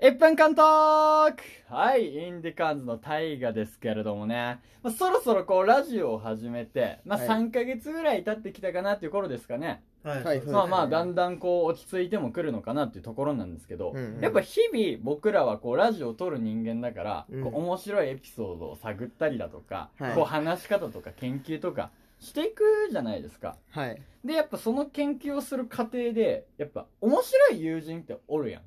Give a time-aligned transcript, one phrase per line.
[0.00, 9.82] 1分間トークはい、インディカンズの大河ですけれどもね、まあ、そろそろこうラジオを始めて、まあ、はい3ヶ月ぐらい経ってきたかなっていう頃ですかね。
[10.04, 21.90] はいまあまあ、ねだんだんこう落ち着いても来るのかなっていうところなんですけど、うんうんやっぱ日々僕らはこうラジオを撮る人間だから、うんこう面白いエピソードを探ったりだとか、はいこう話し方とか研究とか
[22.20, 22.62] していく
[22.92, 23.56] じゃないですか。
[23.70, 24.00] はい。
[24.24, 28.62] で、やっぱその研究をする過程で、やっぱ面白い友人っておるやん。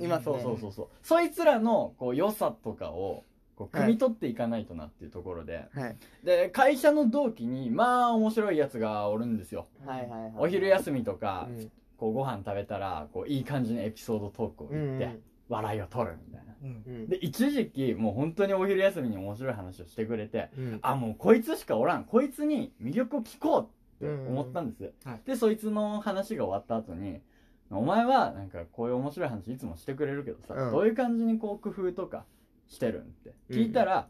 [0.00, 0.88] 今そうそうそうそう。
[1.02, 3.24] そいつらのこう良さとかを
[3.56, 5.96] こうはい汲み取っていかないとなっていうところで、はい。
[6.24, 9.66] で、会社の同期に、まあ面白いやつがおるんですよ。
[9.86, 10.32] はいはいはい。
[10.38, 16.54] お昼休みとか、うんこうご飯食べたら、こういい感じのエピソードトークを言って、うん笑いを取るみたいな。
[16.62, 17.08] うんうん。
[17.08, 20.78] で、一時期もう本当にお昼休みに面白い話をしてくれて、うん。
[20.80, 22.04] あ、もうこいつしかおらん。
[22.04, 23.68] こいつに魅力を聞こ
[24.00, 24.92] うって思ったんです。
[25.04, 27.20] はいで、そいつの話が終わった後に、
[27.70, 32.24] お前はなんかこういう面白い話いつもしてくれるけどさ、うんどういう感じにこう工夫とか
[32.68, 34.08] してるんって聞いたら、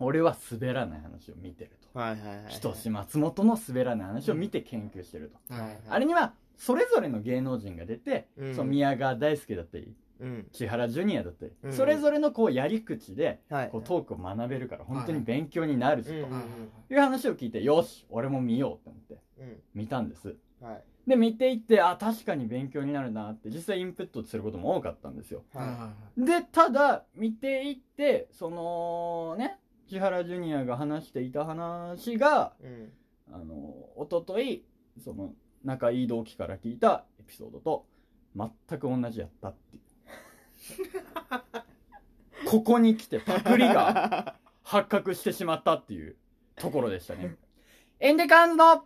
[0.00, 1.98] 俺は滑らない話を見てると。
[1.98, 2.44] はいはいはい。
[2.48, 5.54] 人志松本の滑らない話を見て研究してると。
[5.54, 5.78] はいはい。
[5.90, 10.46] あれには、それぞれの芸能人が出て、うんその宮川大輔だったり、うん。
[10.52, 13.68] 千原ジュニアだったり、うんそれぞれのこうやり口で、はい。
[13.70, 16.42] こうトークを学べるから本当に勉強になるし、うんとうん
[16.90, 19.56] いう話を聞いて、よし、俺も見ようって思ってうん。
[19.74, 20.34] 見たんです。
[20.60, 20.84] はい。
[21.08, 25.42] で、見ていって、あ、確かに勉強になるなって、実際インプットすることも多かったんですよ。
[25.54, 32.64] はで、ただ、見ていって、そのね、千原ジュニアが話していた話が、い。
[32.64, 32.92] うん。
[33.32, 33.54] あの、
[33.96, 34.64] おととい、
[35.02, 35.32] その、
[35.64, 37.86] 仲いい同期から聞いたエピソードと、
[38.36, 39.82] 全く同じやったっていう。
[42.46, 46.16] ここに来てパクリが発覚してしまったっていう
[46.56, 47.36] ところでしたね。
[48.00, 48.84] エンデカンズの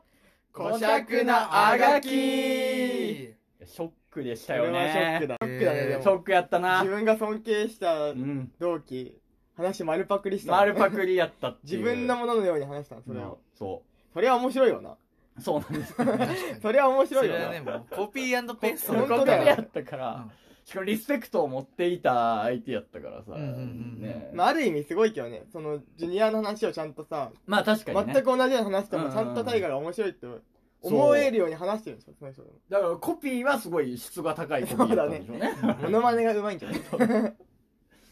[0.52, 5.26] 小尺なあがきショックでしたよこれはショックね。
[5.26, 5.36] だ。
[5.40, 6.02] ショックだね、でも。
[6.02, 6.94] ショックやったな自。
[6.94, 8.52] 分が尊敬したうん。
[8.58, 9.18] 同期、
[9.56, 10.58] 話丸パクリしたの。
[10.58, 11.84] 丸パクリやったっていう。
[11.84, 13.38] 自分のもののように話したの、それを。
[13.58, 14.90] そそれは面白いよな。
[14.90, 14.96] う。
[15.40, 15.94] そうなんです。
[16.60, 17.38] それは面そ白いよな。
[17.38, 20.28] れはねもうコピーペースト本ここ当だよやったから、
[20.64, 23.32] しかもリスペクトを持っていた相手やったからさ。
[23.32, 23.50] うんうんう
[23.98, 28.12] んねまあ、ある意味すごいけどね、その、ジュニアの話をちゃんとさ、まあ確かにね。
[28.14, 30.26] 全く同じような話しても、ちゃんとタイガーが面白いって
[30.82, 32.56] 思えるように話してるんですよ、その人でも。
[32.68, 35.52] だからコピーはすごい質が高いコピーだったんでしょうね。
[35.82, 37.34] モノマネがうまいんじゃない？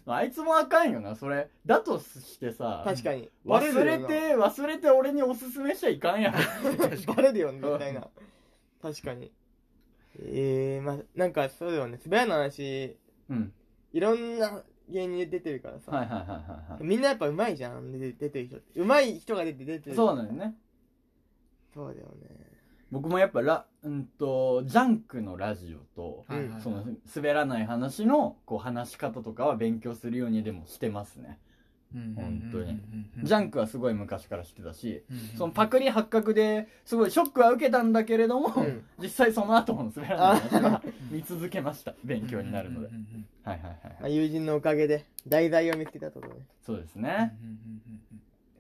[0.07, 1.49] あいつもあかんよな、それ。
[1.67, 3.29] だとしてさ、確かに。
[3.47, 6.35] 忘れバて、忘れて俺におすすめしちゃいかんやん。
[7.15, 8.09] バレるよね、絶対な。
[8.83, 9.31] 確かに。
[10.19, 12.97] ええー、まあ、なんかそうだよね、滑らの話、
[13.29, 13.53] うん。
[13.93, 16.85] いろんな芸人出てるからさ、はいはいはいはいはい。
[16.85, 18.81] みんなやっぱうまいじゃん、出て出てる人って。
[18.81, 19.97] うまい人が出て出てる。
[19.97, 20.55] そうなのよね。
[21.75, 22.51] そうだよね。
[22.91, 26.85] 僕もやっぱラ、うんと、ジャンクのラジオと、はいはいはいその
[27.15, 31.39] 滑らない話のこう話し方とかは勉強するようにでもしてますね。
[31.95, 32.71] うん本当に
[33.19, 41.95] うんジャンクはすごい昔から知ってたし、うんそのパクリ発覚ですごいショックは受けたんだけれども、うん実際その後も滑らない話は 見続けました。
[42.05, 42.91] 勉強になるので。
[44.09, 46.47] 友人のおかげで、題材を見つけたところね。
[46.63, 47.37] そうですうんね。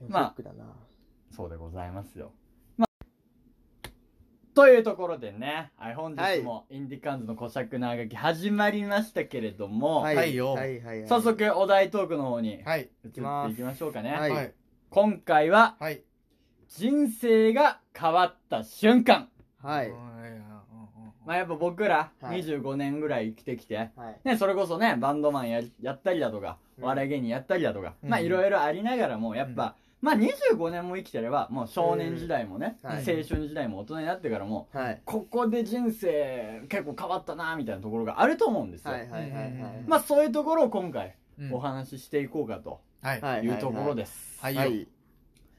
[0.08, 0.34] まあ。
[1.30, 2.32] そうでございますよ。
[4.60, 10.16] まあ、というところでね、はい、本日もインディカンズの小尺なあがき始まりましたけれども、はい。
[10.16, 10.52] はいよ。
[10.52, 11.08] はいはいはい。
[11.08, 14.12] 早速お題トークの方に移はいっていきましょうかね。
[14.12, 14.30] はい。
[14.30, 14.54] はい。
[14.90, 16.02] 今回ははい。
[16.68, 19.28] 人生が変わった瞬間。
[19.62, 19.90] はい。
[21.26, 22.42] まあやっぱ僕らはい。
[22.42, 24.20] 25年ぐらい生きてきて、はい。
[24.24, 28.10] ね、それこそね、バンドマンややったりだとか、うんお笑い芸人やったりだとか、うん。
[28.10, 35.02] まあいろいろありながらも、やっぱ、まあ25年も生きてれば、もう少年時代もね、うんはい青春時代も大人になってからも、はい。
[35.04, 38.92] ここで人生結構変わったなみたいなところがあると思うんですよ。
[38.92, 39.52] はいはいはいはい。
[39.86, 44.38] まあそういうところを今回うんお話ししていこうかとはいうところです。
[44.40, 44.88] はいよはい。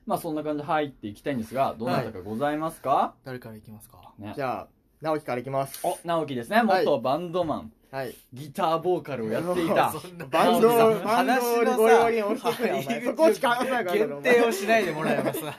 [0.07, 4.13] まあそんな感じで入っていきたいんですが、どなたかございますか、誰からいきますか？
[4.17, 4.41] ねじ。
[4.41, 4.67] ゃあ、
[5.01, 5.79] 直樹からいきます。
[5.85, 6.57] お、直樹ですね。
[6.57, 8.15] はい元バンドマン、はい。
[8.33, 9.91] ギターボーカルをやっていた。
[9.99, 15.51] そんなバンド直樹さんバンド話のさゴリゴリに押してくれよお前そこしか話さないからだろ限定をしないでもらえます もう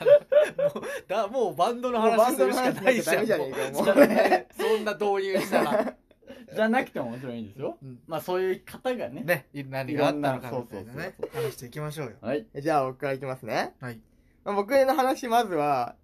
[1.07, 5.93] だもうバンドの話するしかないじゃんじゃねえかもうそんな導入したら
[6.53, 7.77] じゃなくても面白いんですよ。
[7.81, 9.23] うんまあそういう方がね。
[9.23, 12.45] ね何があったのかみたいなねそう話していきましょうよはい。
[12.55, 13.73] じゃあ、僕からいきますね。
[13.79, 13.99] はい
[14.43, 15.95] まあ僕の話、まずは、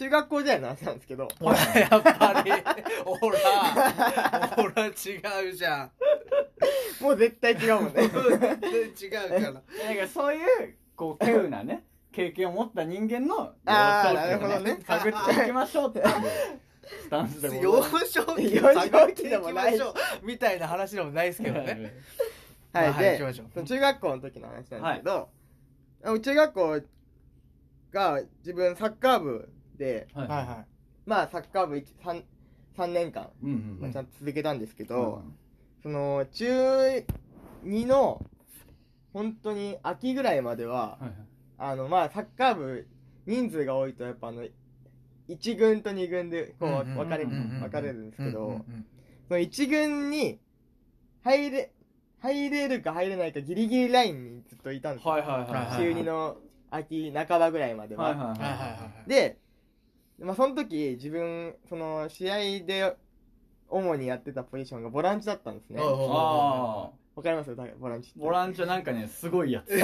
[0.00, 2.50] 中学校時代の話なんですけど、 ほらやっぱり。
[3.04, 3.38] ほら。
[4.56, 4.90] ほら違
[5.46, 5.90] うじゃん。
[7.02, 8.08] もう絶対違うもんね。
[8.08, 9.40] 全然違うから。
[9.52, 9.62] なんか
[10.10, 14.78] そういう、こう、稀有なね、 経験を持った人間の、あー幼少期をなるほどね。
[14.86, 16.02] 探っていきましょうって。
[17.02, 17.62] スタンスでござい。
[17.62, 19.90] 幼少期幼少期探っていでもないきましょ
[20.22, 21.92] うみたいな話でもないですけどね。
[22.72, 23.46] はい、行できましょう。
[23.52, 26.80] その中学校の時の話なんですけど、中学校
[27.92, 30.46] が自分サッカー部ではいはい。
[30.46, 30.64] は
[31.06, 32.22] まあサッカー部 3,
[32.76, 35.34] 3年間、うんうんまあ、ちゃんと続けたんですけど、うん
[35.82, 37.04] その中
[37.64, 38.22] 2の
[39.14, 41.12] 本当に秋ぐらいまでは、はいはい。
[41.58, 42.86] あのまあサッカー部
[43.26, 44.44] 人数が多いとやっぱあの
[45.28, 47.60] 1軍と2軍でこううんうん分かれうんうんうん。
[47.60, 48.86] 分かれるんですけどうんうんうん
[49.28, 50.38] その1軍に
[51.22, 51.72] 入れ
[52.22, 55.12] 入れるか入れないかギリギリラインにずっといたんですよ。
[55.12, 56.36] はいはいはいはい中2の
[56.70, 59.08] 秋半ばぐらいまでは、はいはいはい。
[59.08, 59.38] で、
[60.20, 62.96] まあ、その時自分その試合で
[63.68, 65.80] 主にやってたポジションがボランチだったんですね。
[65.80, 67.54] おうおうおうあわかります？
[67.56, 68.20] だからボランチって。
[68.20, 69.70] あボランチはなんかねすごいやつ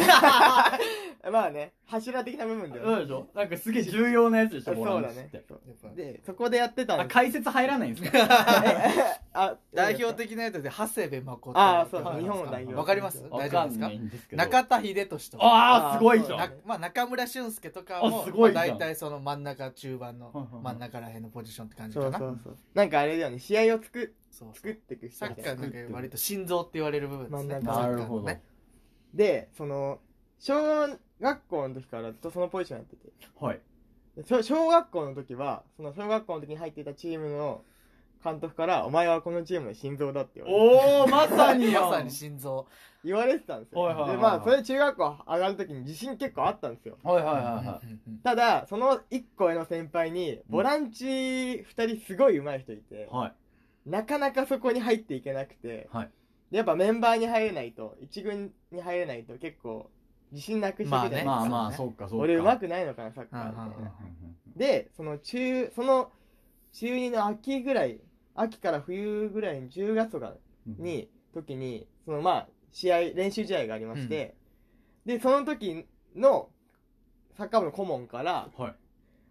[1.31, 2.93] まあね柱的な部分ではね。
[2.93, 3.27] そうでしょ？
[3.35, 5.45] なんかすげえ重要なやつでしょそうボランだねチって。
[5.49, 8.19] そうやっぱでそこでやってたんですあ解説入らないんですか？
[9.33, 12.03] あ代表的なやつで長谷部誠あーそう。
[12.03, 12.75] そう日本日本代表。
[12.77, 13.23] わかります？
[13.25, 13.87] わ大丈夫ですか？
[13.87, 14.43] かんないんですけど。
[14.43, 15.45] 中田英寿とか。
[15.45, 16.39] ああすごいじゃそうん。
[16.41, 18.69] なまあ、中村俊輔とかもあすごいじゃん。
[18.69, 22.19] まあ、大体その真ん中中盤のはいはいはい真ん中らへんのポジションって感じそうかな。
[22.19, 23.39] そうそうなんかあれだよね。
[23.39, 25.63] 試合を作そう作っていく人サッカみたいな。
[25.63, 27.55] ーなんか割と心臓って言われる部分ですね。
[27.55, 28.03] 真ん中サッカーのな。
[28.03, 28.23] るほど。
[28.23, 28.43] ね
[29.15, 30.01] でその
[30.39, 33.13] 小学校の時からずっとそのポジションやってて。
[33.41, 33.61] はい。
[34.17, 37.63] で小小学校の時はその小学校の時に入っていたチームの
[38.25, 40.87] 監督から「お前はこのチームの心臓だ」って言われて。
[40.91, 42.67] おおまさに まさに心臓。
[43.05, 44.11] 言われてたんですよ、はいはいはい。
[44.11, 46.99] はいでまあそれ中学校上がる時に自信結構あったんですよ。
[47.03, 47.81] はいはいはいは
[48.25, 51.65] ただその1個上の先輩にボランチ2
[51.97, 53.29] 人すごい上手い人いてい、は
[53.87, 53.91] い。
[53.91, 56.11] なかなかそこに入っていけなくてはい。
[56.51, 59.91] でやっぱメンバーに入れないと1軍に入れないと結構
[60.33, 61.51] 自信なくしてくじゃないですか、まあね。
[61.51, 62.25] まあまあそうかそうか。
[62.25, 63.93] 俺上手くないのかなサッカーみたいうんうんうんな
[64.57, 66.11] でその中その
[66.73, 68.01] 中2の秋ぐらい
[68.35, 70.35] 秋から冬ぐらいに10月とか
[70.67, 74.35] に時にそのまあ試合練習試合がありまして、
[75.05, 76.51] でその時の
[77.37, 78.75] サッカー部の顧問からはい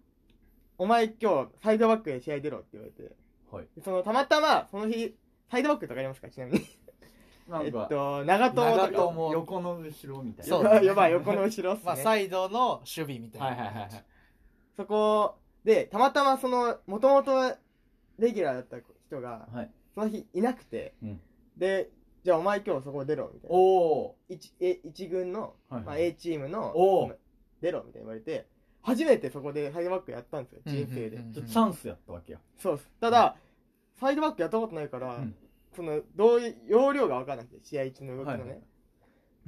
[0.78, 3.16] 「お前今日サイドバックで試合出ろ」って言われて。
[3.52, 3.68] はい。
[3.76, 5.16] でそのたまたまその日
[5.50, 6.66] サイドバックってわかりますかちなみに
[7.48, 9.34] なんかと長友長とか友。
[9.34, 10.50] 横の後ろみたいな。
[10.50, 13.48] そう やばい横の後ろっすね、まあサイドの守備みたいな。
[13.48, 13.90] はいはいはいはい。
[14.76, 17.56] そこでたまたまそのもともと
[18.18, 18.78] レギュラーだった
[19.08, 19.72] 人がはい。
[19.94, 21.22] その日いなくて、うん。
[21.58, 21.90] で
[22.24, 23.56] じゃあお前今日そこ出ろみたいな。
[23.56, 25.84] おお一え一軍の、はいはい。
[25.84, 26.74] まあ、A チームの
[27.62, 28.48] 出ろみたいに言われて
[28.82, 32.40] 初めてそこでサイドバックやったんですよ人生で、うんうんうんチャンスやったわけや。
[32.58, 32.90] そうっす。
[33.00, 33.36] ただ、
[34.00, 35.36] サイドバックやったことないから、うん
[35.76, 38.62] そのどういう要領が分からなくて試合中の動きのね、はいはい。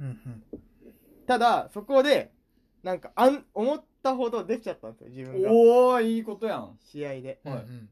[0.00, 0.42] うんうん。
[1.26, 2.32] ただそこで
[2.82, 5.50] なんかあん思ったほどできちゃったんですよ自分が。
[5.52, 6.78] おおいいことやん。
[6.80, 7.40] 試合で。
[7.44, 7.54] はい。
[7.56, 7.88] うん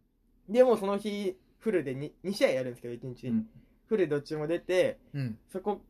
[0.49, 3.49] でもその日フルで 2, 2試合やるんですけど1日、うん。
[3.87, 5.39] フルどっちも出てうん。
[5.49, 5.81] そこ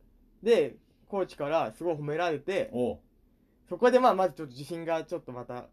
[0.41, 0.77] で
[1.07, 2.71] コーチからすごい褒められて
[3.69, 5.67] そこでまあまずちょっと自信がちょっとまた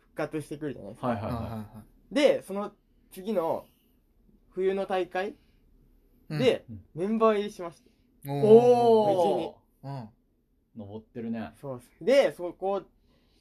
[0.00, 1.48] 復活してくるじゃないですか、はいはいははい。
[1.50, 1.66] は
[2.12, 2.72] でその
[3.10, 3.64] 次の
[4.50, 5.34] 冬の大会
[6.38, 7.82] でメンバー入りしまし
[8.24, 10.08] た、おおうん。
[10.76, 11.50] 登ってるね。
[11.60, 12.04] そうっす。
[12.04, 12.82] でそこ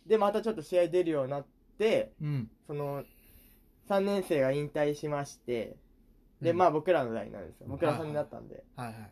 [0.06, 1.46] でまたちょっと試合出るようになっ
[1.78, 2.50] てうん。
[2.66, 3.04] その
[3.88, 5.78] 3年生が引退しまして
[6.42, 6.58] で、うん。
[6.58, 7.68] まあ僕らの代なんですよ。
[7.70, 9.12] 僕らはい3になったんで、はいはい。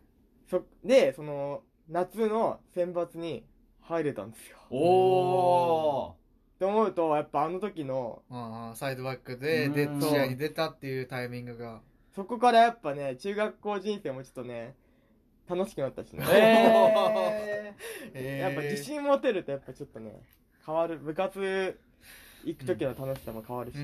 [0.49, 3.45] そでその夏の選抜に
[3.81, 4.57] 入れたんですよ。
[4.69, 6.15] おお
[6.55, 8.75] って思うとやっぱあの時のうんうん。
[8.75, 10.01] サイドバックででうん。
[10.01, 11.81] 試合に出たっていうタイミングが
[12.17, 14.73] そこからやっぱね中学校人生もちょっとね
[15.47, 17.73] 楽しくなったしね、え
[18.15, 18.41] え ー。
[18.41, 20.19] やっぱ自信持てるとやっぱちょっとね
[20.65, 20.97] 変わる。
[20.97, 21.79] 部活
[22.43, 23.77] 行く時の楽しさも変わるし、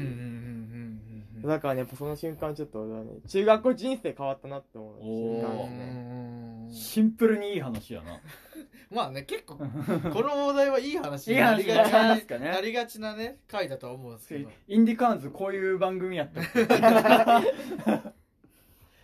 [1.45, 4.99] だからねやっぱその瞬間ちょっと俺はね中学校人生変わったなって思う。
[4.99, 6.93] 瞬間うんですね。
[6.93, 8.19] シンプルにいい話やな。
[8.89, 9.57] まあね結構
[10.11, 11.91] この話題はいい話になりがちに
[12.29, 12.51] なね。
[12.51, 14.49] なりがちなね回だとは思うんですけど。
[14.67, 18.12] インディカーンズこういう番組やったっ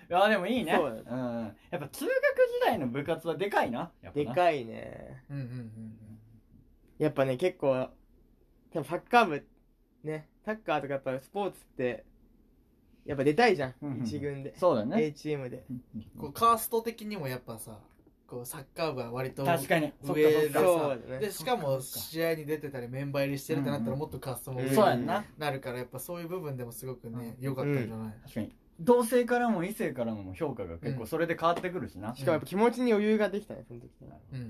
[0.09, 0.75] けいやでもいいね。
[0.75, 2.09] そうだん、やっぱ中学時
[2.65, 3.91] 代の部活はでかいな。
[4.01, 4.25] やっぱな。
[4.25, 5.23] でかいね。
[5.29, 5.93] うんうんうん
[6.97, 7.89] やっぱね結構
[8.73, 9.47] でもサッカー部
[10.03, 12.03] ねサッカーとかやっぱスポーツって
[13.05, 15.01] やっぱ出たいじゃん、うんうん一軍で、そうだね。
[15.05, 15.63] A チームで。
[16.19, 17.79] こうカースト的にもやっぱさ
[18.27, 19.93] こうサッカー部は割と確かに。
[20.03, 20.59] そっかそっか。
[20.59, 21.19] そうね。
[21.19, 24.65] でしかも試合に出てたりメンバー入りしてるってなったうんうんらもっとカーストもうん。
[24.65, 25.25] 上にそうやんな。
[25.37, 27.43] なるからやっぱそういう部分でもすごくねうん。
[27.43, 28.13] 良かったんじゃない？
[28.23, 34.21] 確かに同性からも異性からも評価が結構それで変わってくるしな、しかもやっぱ気持ちに余裕ができたねその時ね。
[34.31, 34.49] うんうんうん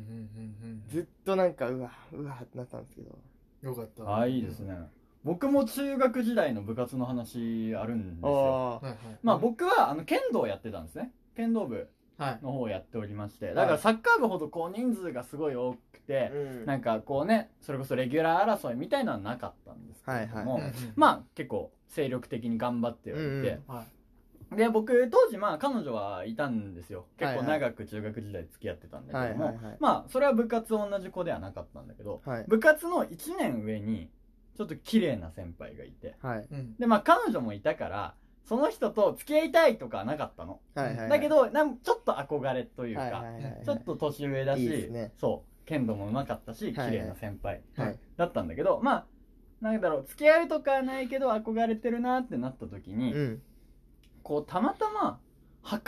[0.64, 0.84] うん。
[0.88, 3.18] ずっとなんかうわうわってなったんですけど。
[3.64, 4.04] よかった。
[4.04, 4.78] ああいいですね。
[5.24, 8.30] 僕も中学時代の部活の話あるんですよ。
[8.30, 8.86] おー。
[8.86, 8.98] はいはい。
[9.24, 11.12] まあ僕はあの剣道をやってたんですね。
[11.36, 12.40] 剣道部はい。
[12.44, 13.54] の方をやっておりまして。
[13.54, 16.66] だからサッカー部ほどこう人数がすごい多くてうん。
[16.66, 20.74] なんかこうねそれこそレギュラー争いみたいなのはなかったんですけれども、はいはい。
[20.96, 23.76] まあ結構精力的に頑張っておいて、うんうん。
[23.76, 23.86] はい
[24.56, 27.06] で僕当時まあ彼女はいたんですよ。
[27.18, 29.78] 結構長く中学時代付き合ってたんだけども、はいはいはい。
[29.80, 32.46] まあそれは部活同じ子ではなかったんだけどはい。
[32.48, 34.10] 部活の1年上に
[34.58, 36.48] ちょっと綺麗な先輩がいてはい。
[36.52, 36.76] うん。
[36.78, 38.16] でまあ彼女もいたから
[38.46, 43.62] その人と付き合いたいとかはなかったの、はいはいだけどなんちょっと憧れというか、はいはいはいはい。
[43.64, 45.14] ちょっと年上だしね。
[45.20, 48.00] そう剣道も上手かったし綺麗な先輩はい。
[48.18, 49.06] だったんだけど、まあ
[49.62, 53.42] なんだろう付き合いとかはないけど憧れてるなってなった時に、うん
[54.30, 55.20] こうたまたま
[55.64, 55.82] 袴？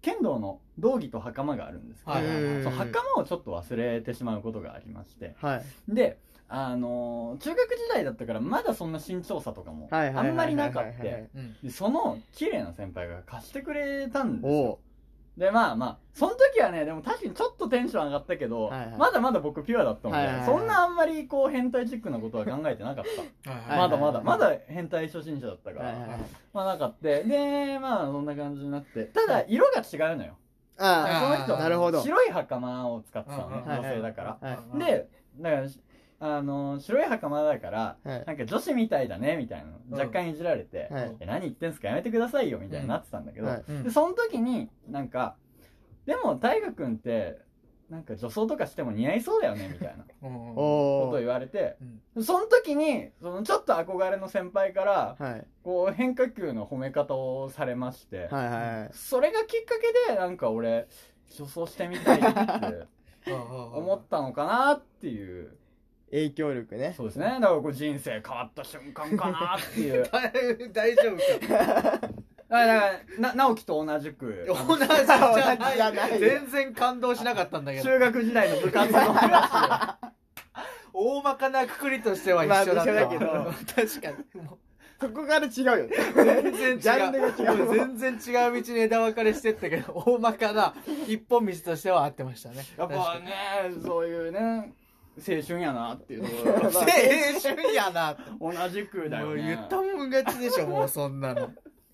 [0.00, 5.36] 剣道の道着と袴があるんですけど、はいはいはいうんそう袴をちょっと忘れてしまうことがありまして。
[5.42, 5.64] はい。
[5.88, 11.22] であのー中学時代だったからまだそんな身長差とかもあんまりなかっはいはいはい。
[11.24, 11.56] てうん。
[11.62, 14.78] でその綺麗な先輩が貸してくれたんですおよ
[15.40, 18.98] でまあまあその時はねでも確かにちょっとテンション上がったけど、はいはい。
[18.98, 20.46] まだまだ僕ピュアだったので、はいはいはい。
[20.46, 23.04] そんなあんまりこう変態チックなことは考えてなかっ
[23.42, 23.74] た。
[23.74, 24.20] まだまだ。
[24.20, 26.20] まだ変態初心者だったから、はいはいはい。
[26.52, 29.04] まあなかったでまあそんな感じになって。
[29.06, 30.36] ただ色が違うのよ。
[30.76, 32.02] あその人なるほど。
[32.02, 33.62] 白い袴を使ってたのね。
[33.66, 34.58] うん女性だから。
[34.78, 35.68] でだから
[36.22, 38.24] あの白い袴だからはい。
[38.26, 41.16] なんか女子みたいだねみたいなの若干いじられて「はい。
[41.20, 41.88] え何言ってんすか？
[41.88, 43.82] やめてくださいよ」みたいになってたんだけど、はいうん。
[43.84, 45.36] でその時になんか
[46.06, 47.38] 「でも大河君って
[47.88, 51.76] なんか女装とかしても似合いそうだよね」みたいなことを言われて
[52.14, 52.24] うん。
[52.24, 55.46] その時にそのちょっと憧れの先輩からはい。
[55.64, 58.90] こう変化球の褒め方をされまして、はいはいはい。
[58.92, 59.74] それがきっか
[60.06, 60.86] けでなんか俺
[61.36, 62.22] 女装してみたいっ
[63.24, 65.56] て思 思ったのかなっていう
[66.10, 66.94] 影響力ね。
[66.96, 67.26] そうですね。
[67.26, 70.02] だからこう人生変わった瞬間かなっていう。
[70.02, 70.32] だ か
[70.72, 71.48] 大丈夫
[72.00, 72.00] か。
[72.50, 74.44] らな直樹と同じく。
[74.48, 76.16] 同じじゃ同じじゃなない。
[76.16, 77.84] い全然感動しなかったんだけど。
[77.84, 79.94] 中学時代の部活の話
[80.92, 82.92] 大まかなくくりとしては一緒だった。
[82.92, 84.42] わまあ一緒だけど確かに。
[84.42, 84.58] もう
[85.00, 85.96] そこから違うよね。
[86.52, 86.78] 全然違う。
[86.80, 87.64] ジャンルが違う。
[87.64, 90.74] も全然違う道に枝分かれしてったけど大まかな
[91.06, 92.66] 一本道としては合ってましたね。
[92.76, 93.32] やっぱね
[93.82, 94.72] そういうね
[95.26, 96.52] 青春やなっていうところ。
[96.70, 98.16] 青春やな。
[98.40, 99.42] 同じくだよね。
[99.42, 101.50] もう言ったもん勝ちでしょもうそんなの。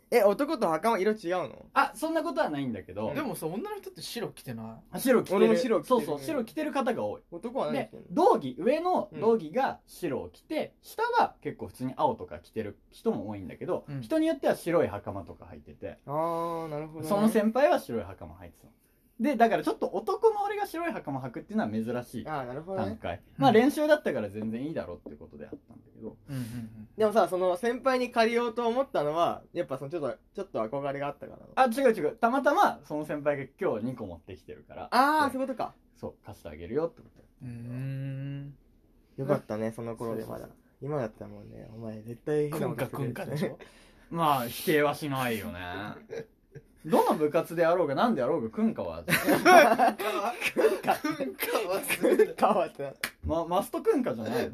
[0.08, 1.66] え男と袴色違うの？
[1.74, 3.12] あそんなことはないんだけど。
[3.12, 5.00] でもさ女の人って白着てない？
[5.00, 5.36] 白着てる。
[5.38, 6.00] 俺も白着てる。
[6.00, 7.22] そうそう白着てる方が多い。
[7.32, 8.06] 男は何で着てんの？
[8.14, 9.20] 道着上のうん。
[9.20, 14.00] 道着が白を着て、下は結構普通に青とか着てる人も多いんだけど、うん。
[14.00, 17.08] 人によっては白い袴とか履いてて、ああなるほどね。
[17.08, 18.70] その先輩は白い袴履いてたの
[19.18, 22.86] でだからちょっと男の俺が白い袴履くっていうのは珍しいああなるほどね。
[22.88, 26.16] 段階、まあ練習だったから全然いいだろうってことであったんだけど。
[26.28, 32.12] うんうんでもさその先輩に借りようと思ったのはやっぱそのちょっとちょっと憧れがあったからあ違う違う。
[32.16, 34.88] たまたまその先輩が今日2個持ってきてるから。
[34.90, 35.74] ああでそういうことか。
[36.00, 38.54] そう貸してあげるよってことうんうん。
[39.18, 40.40] よかったねその頃でまだ。
[40.40, 43.58] そうそう今だったらもうねお前絶対変なくんかくんかでしょ？
[44.10, 45.58] まあ否定はしないよね
[46.86, 49.02] どの部活であろうが何であろうが君かは
[52.38, 52.94] 変わった
[53.26, 54.50] ま、マスト君かじゃない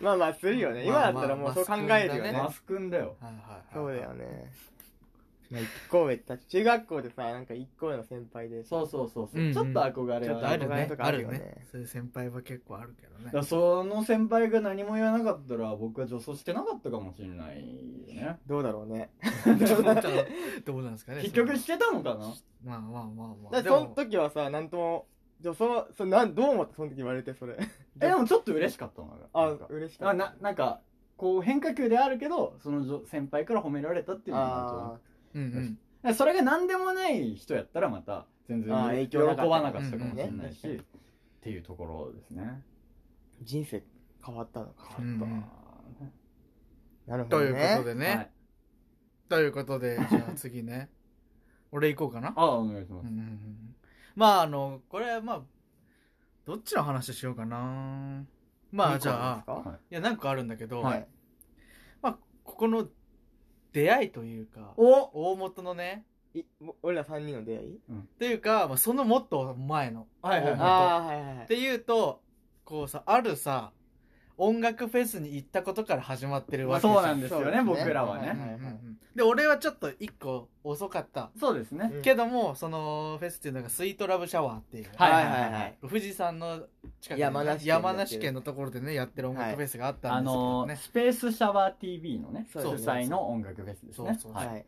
[0.00, 0.84] まあまあするよね。
[0.84, 2.32] 今だったらもうそう考えるよね。
[2.32, 3.16] マス君だよ。
[3.20, 3.62] はいはいはい。
[3.72, 4.52] そうだよね
[5.50, 9.52] まあ一個上って中学校でさなんか一個上の先輩でそうそうそうそう、うんうん。
[9.54, 11.36] ちょっと憧れはちょっとある憧れねとかあるよね。
[11.36, 11.66] あるね。
[11.70, 13.24] そういう先輩は結構あるけどね。
[13.26, 17.58] だからその先輩が何も言わなかったら僕は女装してなかったかもしれない
[18.08, 18.38] よね。
[18.46, 19.10] どうだろうね。
[20.64, 22.34] どうなんですかね 結局してたのかな？
[22.64, 23.62] まあまあまあまあ。
[23.62, 25.06] その時はさなんとも
[25.40, 26.74] 女装そなんどう思った？
[26.76, 27.56] その時言われてそれ。
[28.00, 29.66] え でもちょっと嬉しかったのがあなんか。
[29.70, 30.10] 嬉しかった。
[30.10, 30.80] あななんか
[31.16, 34.98] こう変化球であるけどその女先輩から褒められたっていうのがあ
[35.36, 36.14] うんうん。
[36.14, 40.80] それが何でもない人やったらまた全然影喜響なかったばなかったかもしれないうんし、っ
[41.40, 42.62] ていうところですね。
[43.42, 43.82] ー人生
[44.24, 45.44] 変わったのかうんうん。
[47.06, 48.30] なるほというどねことでね、はい。
[49.28, 50.90] ということでじゃあ次ね。
[51.72, 52.32] 俺行こうかな。
[52.36, 53.74] あお願いします、うんうんうん。
[54.14, 55.42] まああのこれはまあ
[56.44, 58.24] どっちの話しようかな。
[58.72, 61.08] まあじゃあいいやなんかあるんだけど、はい。
[62.00, 62.88] まあここの
[63.76, 65.32] 出会いというかお。
[65.32, 67.74] 大元のねいも俺ら三人の出会い？
[67.74, 67.78] っ
[68.18, 70.60] ていうか、まあ、そのもっと前のはいはいはい。
[70.60, 71.44] はいはいはい。
[71.44, 72.22] っていうと
[72.64, 73.72] こうさあるさ
[74.38, 77.70] 音楽フェスに行ったことから始まってるわけそうなんですよねそうですね。
[77.84, 78.58] 僕らはね
[79.16, 81.30] で俺はちょっと一個遅かった。
[81.40, 81.90] そうですね。
[81.90, 82.02] うん。
[82.02, 85.52] けどもそのフェスっていうのがスイートラブシャワーっていう、はいはいはい。
[85.52, 86.66] はい富士山の
[87.00, 87.88] 近くに山梨県でやってる。
[87.88, 94.18] 山梨県のところでねやってる音楽フェスがあったあんですけどのね、スペースシャワー TV のね主そうですね催の音楽フェスですね。
[94.20, 94.66] そうそうはいはい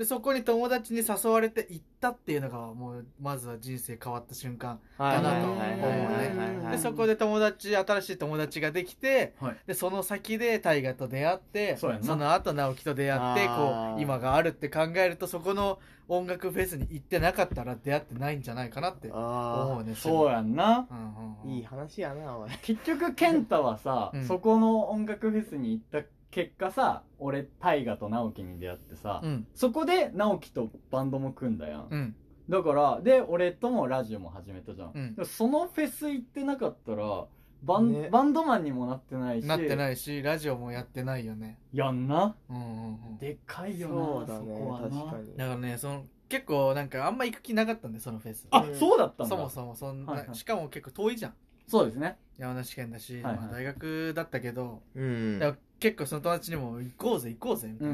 [0.00, 6.70] でそこに友達に誘われて行ったっていうのがもうまずは人生変わった瞬間はいだなと思うね。
[6.70, 9.56] でそこで友達新しい友達ができてはい。
[9.66, 15.78] でその先で大河と出会ってその後直樹と出会ってこう今があるって考えるとそこの
[16.08, 20.88] 音楽フェスに行ってなかったら出会ってないんじゃないかなって思あうねそうやんな。
[20.90, 21.50] うんうんあうん。
[21.50, 22.50] いい話やなおい。
[22.62, 24.26] 結局健太はさ、うん。
[24.26, 29.46] そこの音楽フェスに行った結果さ俺大河と直樹に出会ってさ、うん。
[29.54, 32.16] そこで直樹とバンドも組んだやん、うん。
[32.48, 35.26] だからで俺ともラジオも始めたじゃん、うん。
[35.26, 37.26] そのフェス行ってなかったら
[37.62, 38.08] バン,、ね。
[38.10, 39.46] バンドマンにもなってないし。
[39.46, 41.58] なってないしラジオもやってないよね。
[41.72, 42.34] やんな？
[42.48, 43.18] うんうんうん。
[43.18, 44.88] でかいよなそうだねそこはな。
[44.88, 45.36] 確かに。
[45.36, 48.46] だからねその結構なんかあんま行く気なかったんでそのフェス。
[48.50, 48.74] あ、うん。
[48.74, 49.36] そうだったんだ。
[49.36, 50.36] そもそもそんな、はいはい。
[50.36, 51.34] しかも結構遠いじゃん。
[51.66, 52.16] そうですね。
[52.38, 53.36] 山梨県だし、はいはい。
[53.36, 57.88] まあ、大学だったけど、うん結構その友達にも行こうぜ行こうぜみたい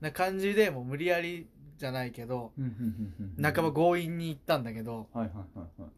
[0.00, 2.52] な,、感じでもう無理やりじゃないけど
[3.40, 5.88] 半ば強引に行ったんだけどはいはいはいは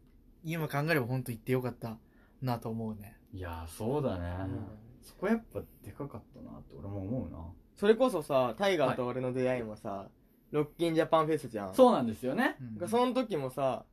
[0.43, 1.97] 今考えれば本当行ってよかった
[2.41, 3.17] なと思うね。
[3.33, 4.65] いいやーそうだね、うん。
[5.03, 7.37] そこやっぱでかかったなって俺も思うな。
[7.75, 10.07] それこそさタイガーと俺の出会いもさ
[10.51, 11.75] ロッキンジャパンフェスじゃん。
[11.75, 12.57] そうなんですよね。
[12.81, 12.89] うん。
[12.89, 13.85] その時もさ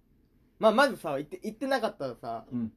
[0.58, 2.72] まあまずさ行って行ってなかったらさうん。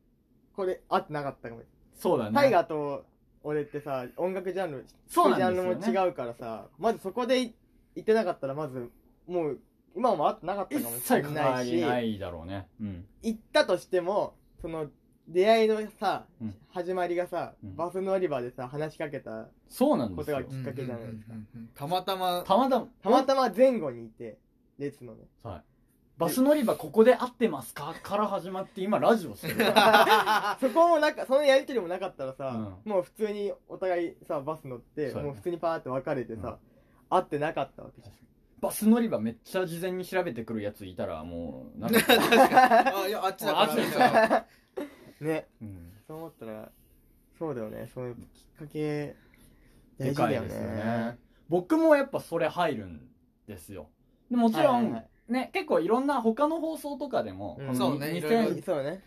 [0.53, 1.61] これ合ってなかったかも。
[1.93, 2.31] そうだね。
[2.33, 3.05] タイガーと
[3.43, 5.87] 俺ってさ音楽ジャンルそうなんジャンですよね。
[5.87, 7.53] ルも違うからさまずそこでい
[7.95, 8.89] 行ってなかったらまず
[9.27, 9.59] もう
[9.95, 12.67] 今も合ってなかった一かもしれなわいしりないだろうね。
[12.79, 13.05] うん。
[13.21, 14.87] 行ったとしてもその
[15.27, 16.55] 出会いのさ、うん。
[16.69, 17.75] 始まりがさ、うん。
[17.75, 20.37] バス乗り場でさ話しかけたそうなんですよ。
[20.37, 21.33] ことがきっかけじゃないですか。
[21.75, 22.43] たまたま。
[22.45, 22.87] たまたま。
[23.01, 24.37] たまたま前後にいて
[24.77, 25.25] 列のね。
[25.43, 25.63] はい
[26.17, 27.95] バス乗り場ここで合ってますか？
[28.03, 29.55] から始まって今ラジオしてる。
[30.59, 35.27] そこもなんかそのやりとりもなかったらさ、うもう普通にお互いさバス乗って、そうやね。
[35.29, 36.57] もう普通にパーって別れてさ、
[37.09, 38.15] 会ってなかったわけじゃん。
[38.59, 41.99] バス乗り場めっちゃ事前に調べてくるやついたらもうなんか、
[43.03, 44.45] あいやあっちだからあっちだみたいな
[45.21, 45.47] ね。
[45.61, 46.71] うん、そう思ったら
[47.39, 47.89] そうだよね。
[47.91, 49.15] そういうきっかけ
[49.97, 50.47] 大で事だよね。
[50.47, 51.17] かいですよね。
[51.49, 53.09] 僕もやっぱそれ入るん
[53.47, 53.89] ですよ。
[54.29, 57.67] でもちろん、はいはいはいね結構いろんな他の放送とかでも、うん。
[57.67, 59.03] このそうね2000いろいろそうね。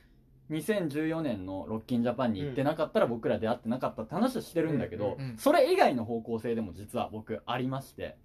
[0.50, 5.36] 2014年のロッキンジャパンに行ってなかったら僕ら出会ってなかったって話はしてるんだけど、うんうん。
[5.38, 8.16] それ以外の方向性でも実は僕ありまして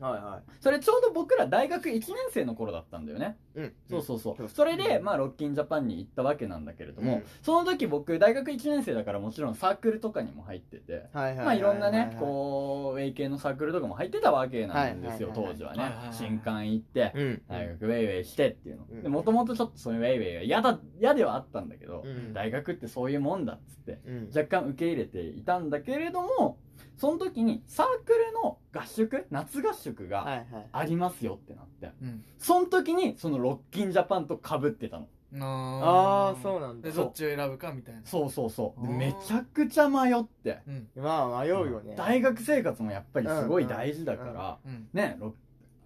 [0.00, 3.72] はいはそれちょうど僕ら大学1年生の頃だったんだよね、いうん。
[3.90, 4.48] そうそうそう、うん。
[4.48, 7.24] それで、まあ、ロッキンジャパンに行ったわけなんだけれども、うん。
[7.42, 15.82] その時僕大学1年生だからもちろんサークルとかにも入ってて、はいはいまあいろんなね、うこう、ウェイ系のサークルとかも入ってたわけなんですよ、はいはいはい当時はね。
[15.82, 16.14] はいはいはい。
[16.14, 17.42] 新刊行って、うん。
[17.48, 19.10] 大学ウェイウェイしてっていうの。
[19.10, 22.32] もともとちょっとそのウェイウェイが嫌だ、嫌ではあったんだけど、うん。
[22.32, 24.28] 大学ってそういうもんだっつって、うん。
[24.34, 26.58] 若干受け入れていたんだけれども、
[26.98, 30.46] その時にサークルの合宿、夏合宿がはいはい。
[30.72, 32.24] ありますよってなって、うん。
[32.38, 35.08] その時にそのロッキンジャパンと被ってたの。
[35.40, 36.88] ああそうなんだ。
[36.88, 38.00] でどっちを選ぶかみたいな。
[38.04, 38.30] そう。
[38.30, 38.86] そうそう。
[38.86, 40.60] めちゃくちゃ迷って。
[40.66, 40.88] うん。
[40.96, 41.94] まあ迷うよね。
[41.96, 44.88] 大学生活もやっぱりすごい大事だから、うん。
[44.92, 45.34] ねロ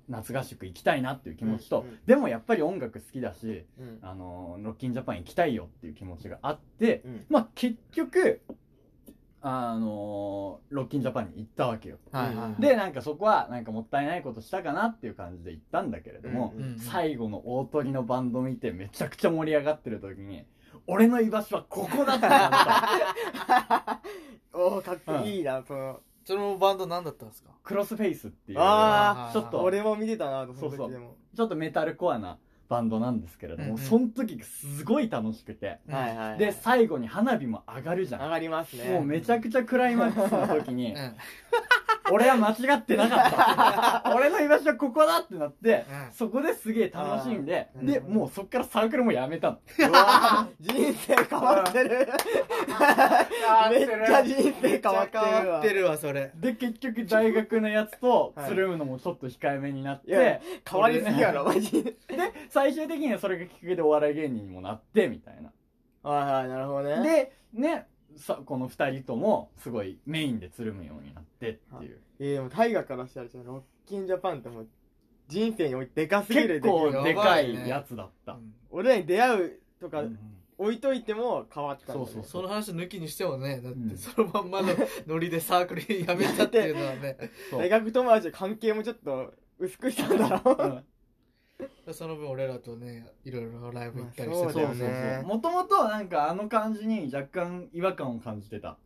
[0.09, 3.99] 夏合宿行きたいなっていう気持ちと、うんうんでもやっぱり音楽好きだし、うん。
[4.01, 7.27] あのロッキンジャパン行きたいよっていう気持ちがあって、うん。
[7.29, 8.41] まあ結局
[9.45, 11.99] あのロッキンジャパンに行ったわけよ。
[12.13, 12.63] はいはいはい。
[12.63, 20.45] でなんかそこはなんかもったいないことしたかなっていう感じで行ったんだけれども、うんうん最後の大鳥のバンド見てめちゃくちゃ盛り上がってる時に
[20.87, 24.01] 俺の居場所はここだってなった
[24.59, 26.01] おおかっこいいなその。
[26.25, 27.51] そのバンド何だったんですか？
[27.65, 28.59] クロスフェイスっていう。
[28.61, 29.61] あーちょっと。
[29.61, 30.93] 俺も見てたなそのそうそう。
[31.37, 32.39] ちょっとメタルコアな
[32.73, 33.79] バンドなんですけれども、うんうん。
[33.79, 36.39] その時がすごい楽しくて、うんはいはいはい。
[36.39, 38.89] で最後に花火も上がるじゃん、上がりますね。
[38.95, 41.15] もうめちゃくちゃクライマックスの時に、うん
[42.11, 43.31] 俺は間違ってなかっ
[44.05, 44.13] た。
[44.17, 46.13] 俺の居場所はここだってなって、うん。
[46.13, 49.59] そこですげえ楽しんで、でもうそっからサークルもやめたの。
[50.61, 52.09] 人生変わってる。
[53.71, 55.41] めっちゃ人生変わってるわ。
[55.43, 56.33] 変わってるわそれ。
[56.35, 58.49] で結局大学のやつとはい。
[58.49, 61.93] つるむのもちょっと控えめになって、変わりすぎやろマジで。
[61.93, 61.97] で
[62.49, 65.53] 最終的にはそれがきっかけでお笑い芸人にもなってみたいな。
[66.03, 67.33] はいはいなるほどね。
[67.53, 67.87] でね
[68.17, 72.01] さこの2人ともすごいメインでつるむようになってっていう。
[72.19, 74.69] えーでも大河からしたらロッキンジャパンってもう
[75.29, 78.55] 人生においてでかすぎる結構でかいやつだった、うん。
[78.71, 80.19] 俺らに出会うとかうん。
[80.59, 83.91] 置いといても変わったんだ、ね、そうその話抜きにしてもねだっうん。
[83.91, 84.69] てそのまんまの
[85.09, 87.17] ノリでサークル辞めたっていうのはね。
[87.51, 87.61] そう。
[87.61, 90.63] 大学友達の関係もちょっと薄くしたんだろう。
[90.63, 90.85] うん
[91.93, 95.19] その分俺らとねいろいろライブ行ったりまあしてたそうそうそうだよね。
[95.21, 98.77] そうもともとなんかあの感じに若干違和感を感じてた。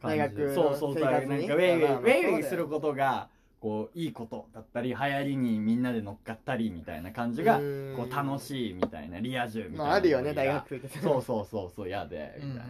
[0.00, 3.28] 感じ大学のそうそうなんかウェイウェイウェイウェイすることが
[3.60, 7.94] こういいことだったり流行りにみんなで乗っかったりみたいな感じがうん。
[7.96, 12.38] こう楽しいみたいなリア充みたいなまああるよね大学生ってそうそうそうそう嫌で。
[12.42, 12.62] うんうんうん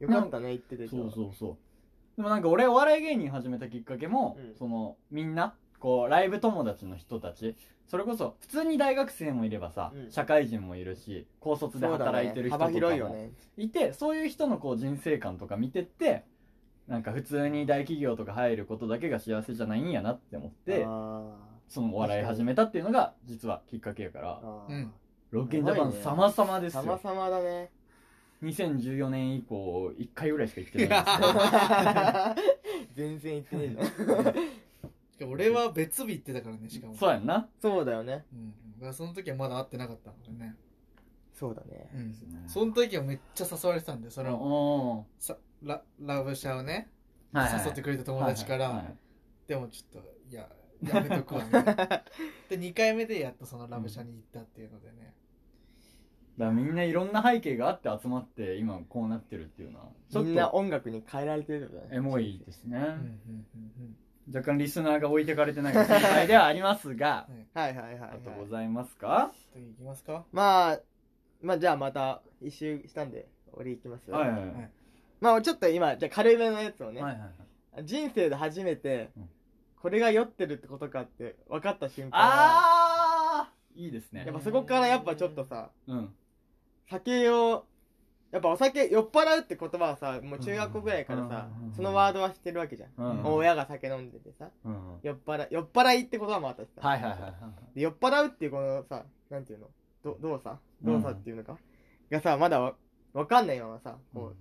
[0.00, 0.88] みたいなうんよかったね言ってて。
[0.88, 1.56] そうそうそう。
[2.16, 4.54] でもなんか俺お笑い芸人始めたきっかけも、うん。
[4.56, 10.10] そのみんなこうライブ友達の人たちそれこそ普通に大学生もいればさ、うん。
[10.10, 13.30] 社会人もいるし高卒で働いてる人とか幅広いよもね。
[13.56, 16.24] いてそういう人のこう人生観とか見てって
[16.86, 21.34] なんか普通に大企業とか入ることだけが幸せじゃないんやなって思ってあ
[21.68, 24.28] そのお笑い始めたっていうのが実はきっかけやから。
[24.28, 24.72] ーあー。
[24.72, 24.92] うん。
[25.30, 26.82] ロッケンジャパン様々ですよ。
[26.82, 27.70] 様々だね。
[28.42, 34.32] 2014年以降1回ぐらいしか行ってないですけど 全然言ってねえな
[35.24, 36.96] 俺は別日行ってたからねしかも。
[36.96, 37.48] そうやんな。
[37.60, 38.24] そうだよね。
[38.32, 38.54] うん。
[38.76, 40.56] だからその時はまだ会ってなかったからね。
[41.34, 41.90] そうだね。
[41.94, 42.48] うん。
[42.48, 47.64] その時はめっちゃ誘われてたんでそのおさララブシャをねーはいはい。
[47.64, 48.96] 誘ってくれた友達から、はいはいはい。
[49.46, 50.48] でもちょっといや
[50.82, 51.74] やめとくわみたいな
[52.48, 55.14] で2回目でやっとそのラブシャに行ったっていうのでね、
[56.38, 59.86] だからみんないろんな背景があって集まって今こうなってるっていうのは。
[60.10, 61.96] ちょっみんなと音楽に変えられてるってことだね。
[61.96, 63.96] エモいですね、うんうんうん
[64.32, 69.32] 若干リスナーが置いてかれてない状態 ではありますがうんはいはいはいはい、はいあとございますか？
[69.52, 70.24] 次行きますか？
[70.32, 70.80] まあ
[71.40, 74.70] まあじゃあまた一周したんで俺行きますよ、はいはいはいはい。
[75.20, 77.26] まあちょっと今じゃあ軽めのやつをね、はいはいは
[77.80, 77.84] い。
[77.84, 79.30] 人生で初めて、うん。
[79.80, 82.22] これが酔ってるってことかって分かった瞬間は
[83.42, 84.24] あーいいですね。
[84.26, 86.12] やっぱそこからやっぱちょっとさうん。
[86.90, 87.64] 酒を
[88.30, 97.32] やっぱお酒酔っ払うって言葉はさもう中学校ぐらいからさうんそのワードは知ってるわけじゃん、うん親が酒飲んでてさうん酔っ払酔っ払いって言葉もあったしさ、はいはいはいはい
[97.74, 99.68] で酔っ払うっていうこのさなんていうの？
[100.04, 100.56] ど動作？
[100.82, 101.58] 動作っていうのか、
[102.10, 102.74] がさまだわ
[103.14, 104.36] わかんないままさこう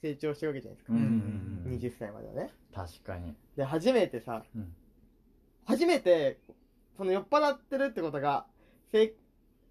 [0.00, 1.08] 成長してるわけじゃないですか、うんうんう
[1.68, 1.78] んうん。
[1.78, 2.50] 20歳まではね。
[2.74, 3.34] 確かに。
[3.56, 4.72] で初めてさ、うん。
[5.64, 6.38] 初めて
[6.96, 8.46] その酔っ払ってるってことが
[8.92, 9.12] せい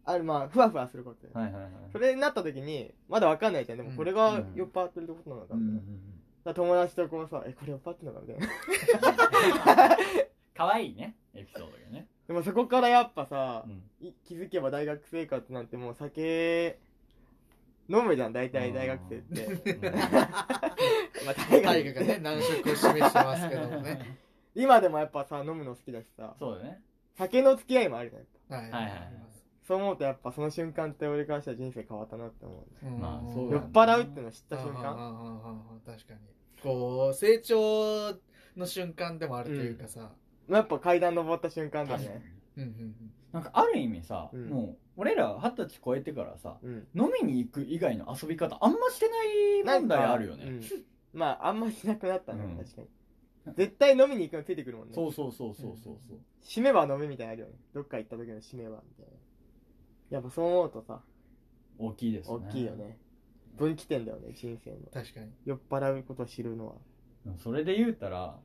[0.05, 1.71] あるまあふわふわすること、はいはいはい。
[1.91, 3.77] それになった時にまだわかんないじゃん。
[3.77, 5.99] でもこれが酔っ払ってるってことなのかみたいな、うん
[6.43, 8.39] だ友達とこうさ「えこれ酔っ払ってんのか?」みたい
[9.89, 9.97] な。
[10.53, 11.15] かわいいね。
[11.33, 12.07] エピソードがね。
[12.27, 13.83] でもそこからやっぱさう、ん。
[14.05, 16.79] い気づけば大学生活なんてもう酒
[17.87, 18.33] 飲むじゃん。
[18.33, 19.45] 大体大学生って。
[19.45, 19.83] うん。
[19.95, 24.17] まあ大大学河がね難色を示してますけどもね。
[24.53, 26.35] 今でもやっぱさ飲むの好きだしさ。
[26.37, 26.81] そうだね。
[27.15, 28.61] 酒の付き合いもあるじゃん。
[28.61, 29.32] はいはいはい
[29.67, 32.99] そう思うとやっぱその瞬間って俺からしたら人生変わったなって思ううん。
[32.99, 34.93] まあそう酔っ払うってのを知った瞬間。
[34.93, 35.79] うんうんうんうんうん。
[35.85, 36.19] 確かに。
[36.61, 38.13] こう成長
[38.57, 40.11] の瞬間でもあるというかさ、
[40.49, 42.21] やっぱ階段登った瞬間だね。
[42.57, 42.95] うんうん
[43.31, 44.49] なんかある意味さ、うん。
[44.49, 46.87] もう俺ら二十歳超えてからさうん。
[46.93, 50.61] 飲みに行く以外の遊び方あんましてない問題あるよね、うん。
[51.13, 52.57] まああんましなくなったねうん。
[52.57, 52.87] 確かに。
[53.55, 54.93] 絶対飲みに行くのついてくるもんね。
[54.93, 56.17] そうそうそうそうそうそう。
[56.43, 57.53] 締めは飲みみたいなのあるよね。
[57.73, 59.22] どっか行った時の締めはみたいな
[60.13, 61.01] やっぱそう思うとさ
[61.79, 62.35] 大きいですね。
[62.35, 62.97] 大きいよね。
[63.57, 64.77] 分岐点だよね人生の。
[64.93, 65.31] 確かに。
[65.43, 66.73] 酔っ払うことを知るのは。
[67.25, 68.35] でもそれで言うたら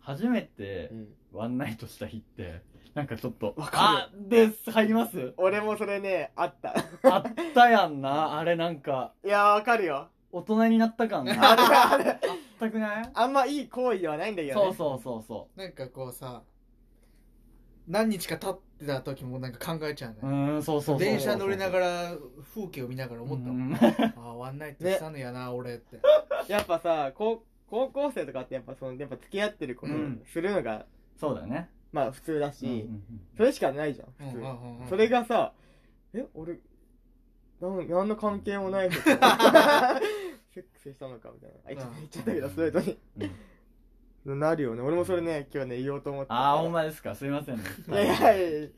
[0.00, 1.08] 初めてうん。
[1.32, 2.62] ワンナイトした日って
[2.94, 5.32] なんかちょっとわかあです入ります？
[5.38, 6.74] 俺もそれねあった。
[7.10, 8.38] あったやんな。
[8.38, 10.08] あれなんかいやわかるよ。
[10.30, 11.32] 大人になった感が。
[11.32, 12.20] あれあれ。
[12.60, 13.10] 全くない？
[13.12, 14.64] あんまいい行為ではないんだけどね。
[14.64, 16.42] そうそうそうそなんかこうさ
[17.88, 20.18] 何日か経ってた時もなんか考えちゃうね。
[20.22, 22.16] うんそうそうそう電車乗りながらら
[22.54, 23.74] 風景を見ながら思ったもん、うん。
[23.74, 26.00] ああワンナイトしたのやな、俺って。
[26.48, 30.22] やっぱさ高高校生とかってやっぱそのやっぱ付き合ってることをうん。
[30.32, 30.86] するのが、
[31.18, 31.68] そうだね。
[31.92, 33.02] まあ普通だし、うんうん
[33.36, 34.88] それしかないじゃん普通、うんうんうんうん。
[34.88, 35.52] それがさ
[36.14, 36.58] え俺
[37.60, 39.04] なん何の関係もない人と。
[40.54, 41.56] セックスしたのかみたいな。
[41.64, 43.30] あ言っちゃった言っちゃったけどストレートにうん
[44.24, 44.82] なるよね。
[44.82, 47.14] 俺もそれね今日ね言おうと思ってああほんまですか。
[47.14, 47.62] すいませんね。
[47.88, 48.70] いやいやいやい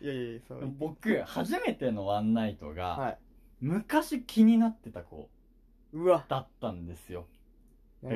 [0.00, 0.72] やいやそう。
[0.78, 3.18] 僕初めてのワンナイトが、はい。
[3.60, 5.28] 昔気になってた子
[5.92, 6.24] うわ。
[6.28, 7.26] だったんですよ。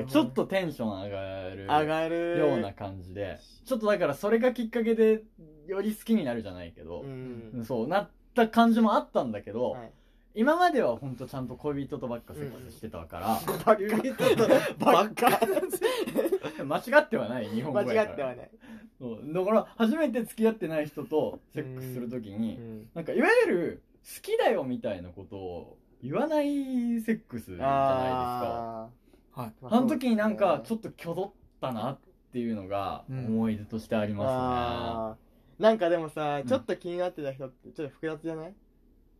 [0.07, 2.37] ちょっとテンション上がる上がる。
[2.37, 5.23] ような感じでちょっとだからそれがきっかけで
[5.65, 9.91] より好きになるじゃないけどう、んそうなった感じもあったんだけど、はい
[10.37, 13.27] 今までは本当ちゃんと恋人とばっかセックスしてたから、
[13.65, 13.87] ばっか
[14.77, 15.29] ばっか
[16.63, 18.11] 間違ってはない日本語間やから。
[18.11, 18.49] 違ってはない。
[18.99, 19.19] そう。
[19.33, 22.87] だから初めて付き合ってない人とセックスするときに、うん。
[22.93, 23.81] なんかいわゆる
[24.21, 28.89] きだよみたいなことを言わないセックスじゃないですか。
[29.33, 29.53] あはい。
[29.63, 31.99] ーあの時になんかちょっっと挙動ったなっ
[32.31, 33.25] ていうのがうん。
[33.25, 35.63] 思い出としてありまあー。
[35.63, 38.45] なんかでもさんちょっと気になってた人ってちょっと複雑じゃない？
[38.45, 38.55] すね。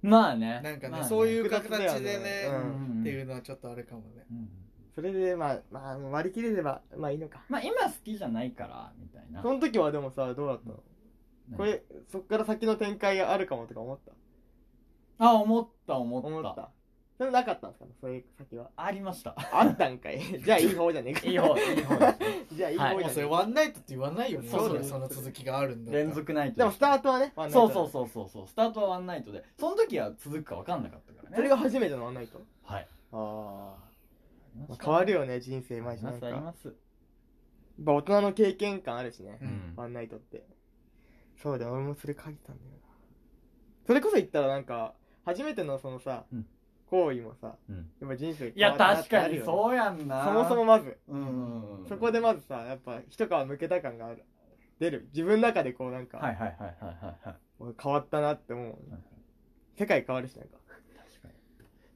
[0.02, 0.62] まあね。
[0.64, 3.02] なんかね、まあそういう形でね、うん。
[3.02, 4.26] っていうのはちょっとあれかもね。
[4.32, 4.50] うん。
[4.96, 7.44] それでまあまあ割り切れればまあいいのか。
[7.50, 9.42] まあ今好きじゃないから、みたいな。
[9.42, 11.58] その時はでもさどうだったの？
[11.58, 14.12] これそっから先の展開があるかもとか思った？
[15.26, 16.28] あ、思った思った。
[16.28, 16.70] 思った
[17.18, 17.86] それなかったんですか？
[17.86, 18.70] ねそういう先は？
[18.76, 19.36] ありました。
[19.52, 20.20] あったんかい。
[20.40, 21.28] じゃあいい方じゃねえか。
[21.28, 22.46] いい方、いい方ですね。
[22.54, 23.08] じゃあいいはい方じゃねえか。
[23.08, 24.50] もうそれワンナイトって言わないよね。
[24.50, 26.04] そうそだよその続きがあるんだったら。
[26.06, 28.48] 連続ナイトでもスタートはねそうそううそうそうそう。
[28.48, 31.36] スタートはワンナイトで、その時は続くか分かんなかったからね。
[31.36, 32.42] それが初めてのワンナイト？
[32.64, 32.88] はい。
[33.12, 33.78] ああ
[34.70, 36.28] まあ変わるよね人生あります、マジなんか。
[36.30, 36.76] やっあります。
[37.84, 39.74] ぱ大人の経験感あるしねうん。
[39.76, 40.46] ワンナイトって。
[41.42, 42.78] そうだよ俺もそれ書いてたんだよな。
[43.86, 44.94] それこそ言ったらなんか
[45.26, 46.46] 初めてのそのさうん
[46.90, 47.90] 行為もさうん。
[48.00, 50.24] やっぱ人生いや、変わったな確かにそうやんな。
[50.26, 50.66] そもそも。
[50.66, 51.88] まずうんうんうん。
[51.88, 54.24] そこでまずさやっぱ一皮むけた感がある
[54.80, 56.92] 出る自分の中でこうなんか、はいはいはいは
[57.26, 58.78] いはい変わったなって思う
[59.78, 61.34] 世界変わるしなんか確かに。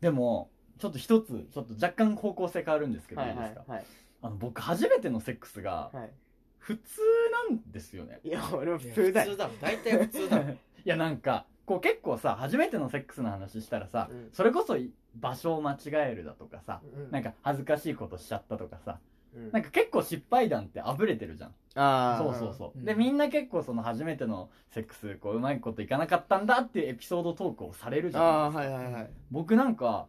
[0.01, 0.49] でも、
[0.79, 3.71] ちょっと一つ、ちょっと若干方向性変わるんですけど、はいいはいいですか？
[3.73, 3.85] はい
[4.23, 6.09] あの、僕初めてのセックスがはい
[6.57, 7.01] 普通
[7.49, 8.19] なんですよね。
[8.23, 9.59] いや俺も普通だよ普通だもん。
[9.59, 10.49] 大体普通だもん。
[10.53, 14.29] いやなんかこう結構さ初めてのセックスの話したらさ、うん。
[14.33, 14.77] それこそ
[15.15, 15.77] 場所を間違
[16.11, 17.11] えるだとかさ、うん。
[17.11, 18.99] なんか恥ずかしいことしちゃったとかさ
[19.35, 19.51] うん。
[19.51, 21.49] なんか結構失敗談ってあぶれてるじゃん。
[21.75, 22.85] ああそうそうそう、うん。
[22.85, 29.09] でみんな結構その初めてのセックスこううまいこといかなかったんだっていうエピソードトークをされるじゃああないですか、はいはいはい。
[29.31, 30.07] 僕なんか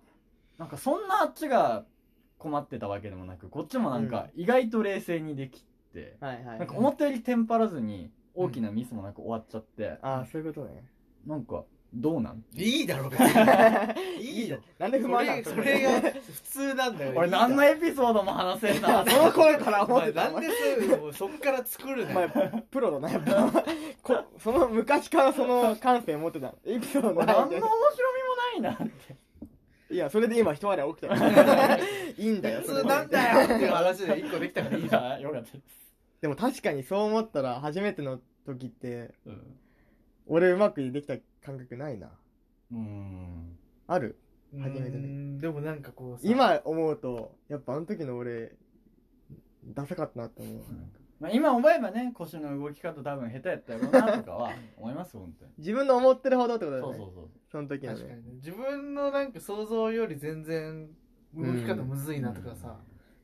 [0.58, 1.84] なんかそんなあっちが
[2.38, 10.82] 困ってたわけでもなくこっちもなんか意外と冷静にできて、はいはいなんか思ったよりテンパらずに大きなミスもなく終わっちゃって、ああそういうことね
[11.26, 12.42] なんかどうなん？
[12.54, 14.24] いいだろ、別に。
[14.24, 14.58] いいよ。
[14.78, 17.12] なんで不満なのそれが普通なんだよ。
[17.14, 19.04] 俺何のエピソードも話せんな。
[19.08, 20.30] その頃からお思ってた。
[20.30, 23.64] 前なんでそっから作るおね前プロだなやっぱ。
[24.02, 27.68] こその昔からその感性持ってたエピソード俺な何の面白
[28.58, 29.16] みもないなって。
[29.94, 31.78] いやそれで今一笑い起きたよ
[32.16, 35.02] いいんだよ普通なんだよっていう話で一個できたからいいいじゃん。
[35.10, 35.52] やよかった。
[35.52, 35.64] です、
[36.22, 39.58] でも確かにそう思ったら初めての時ってうん
[40.26, 42.10] 俺うまくできた感覚ないな。
[42.72, 43.56] うん。
[43.86, 44.18] ある？
[44.52, 45.40] 初初めてね。
[45.40, 46.22] でもなんかこうさ。
[46.24, 48.54] 今思うとやっぱあの時の俺
[49.64, 50.62] ダサかったなって思う。
[51.20, 55.52] まあ、今思えばね腰の動き方多分下手やったやろうなとかは思います本当に。
[55.58, 56.98] 自分の思ってるほどってことだよね。
[56.98, 57.28] そうそうそう。
[57.50, 57.98] その時のね。
[57.98, 58.32] 確かにね。
[58.34, 60.88] 自分のなんか想像より全然
[61.34, 62.76] 動き方むずいなとかさ、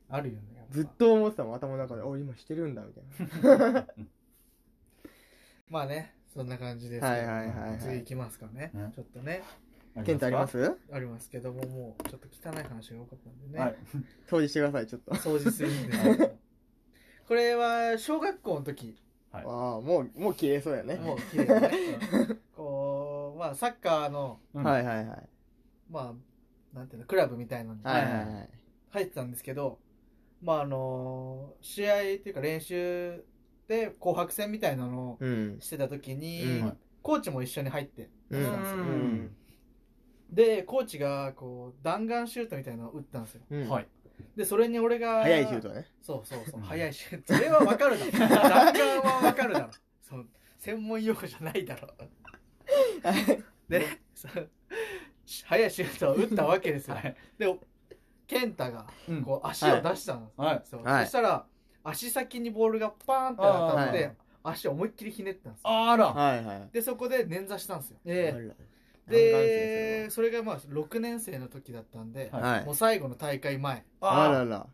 [0.09, 0.73] あるよねやっぱ。
[0.73, 1.55] ずっと思ってたもん。
[1.55, 2.01] 頭の中で。
[2.01, 3.87] お今してるんだみたいな。
[5.69, 7.79] まあねそんな感じですけどはいはいはいはい。
[7.79, 8.91] 次行きますかね、ね。
[8.95, 9.43] ちょっとね。
[10.05, 10.77] ケントあります？
[10.91, 13.75] ありますけどももうちょっと汚い話が多かったんでね、はい。
[14.29, 15.11] 掃除してくださいちょっと。
[15.15, 16.31] 掃除するんですけど
[17.27, 18.95] これは小学校の時。
[19.31, 19.43] はい。
[19.45, 20.95] ああもうもう消えそうやね。
[20.95, 21.71] もう綺麗だね。
[22.55, 24.63] こうまあサッカーのうん。
[24.63, 25.29] はいはいはい。
[25.89, 28.49] まあなんていうのクラブみたいなのにはいはいはい。
[28.91, 29.79] 入ってたんですけど
[30.41, 33.23] まああの試合っていうか練習
[33.69, 35.57] で紅白戦みたいなのをうん。
[35.61, 36.77] してた時に、うん。
[37.03, 38.43] コーチも一緒に入ってうん。
[38.43, 39.35] たんですよ、うん。
[40.31, 43.41] でコーチがこう弾丸シュートみたいなのを打ったんですよ。
[43.51, 43.69] うん。
[43.69, 43.87] はい。
[44.35, 45.85] でそれに俺が早いシュートね。
[46.01, 46.65] そうそうそううん。
[46.65, 47.35] 速いシュート。
[47.35, 48.11] それはわかるだろ。
[48.27, 49.69] 弾丸はわかるだろ。
[50.01, 50.27] そう。
[50.57, 51.93] 専門用語じゃないだろ。
[53.69, 53.85] で
[55.45, 57.15] 速いシュートを打ったわけですよ、はい。
[57.37, 57.59] で
[58.25, 59.21] 健太がうん。
[59.21, 60.61] こう足を出したんです、はい。
[60.65, 60.83] そう。
[60.83, 61.05] はい。
[61.05, 61.45] そしたら
[61.83, 64.15] 足先にボールがパーンって当たって、はい。
[64.43, 65.69] 足を思いっきりひねったんですよ。
[65.69, 66.07] あら。
[66.07, 66.69] はいはい。
[66.71, 67.97] でそこで捻挫したんですよ。
[68.05, 68.55] えあら
[69.07, 72.41] でそれがまあ6年生の時だったんで、はい。
[72.41, 72.65] はい。
[72.65, 73.85] もう最後の大会前。
[74.01, 74.67] あらら。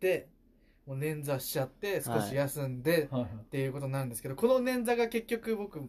[0.00, 0.28] で
[0.86, 3.22] もう捻挫しちゃって少し休んで、はい。
[3.22, 5.80] っていうことなんですけどこの捻挫が結局僕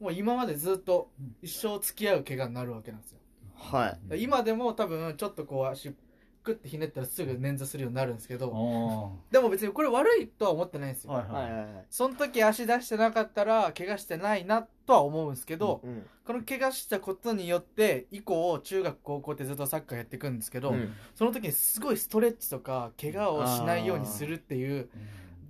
[0.00, 3.18] もう今までずっと一生付き合う怪我になるわけなんですよ。
[3.54, 4.22] はい。
[4.22, 5.94] 今でも多分ちょっとこう足
[6.44, 11.48] クッてひねったらすぐ捻挫するようになるんですけどおでも別にこれ悪いとは思ってないんですよ、ーはいはい。
[11.48, 11.84] いははいはい。
[11.90, 20.94] その時足出してなかったら怪我してないなとは思うんですけど、うんこの怪我したことによって以降中学高校ってずっとサッカーやっていくんですけど、うん。
[21.14, 24.88] その時にすごいストレッチとか怪我をしないようにするっていう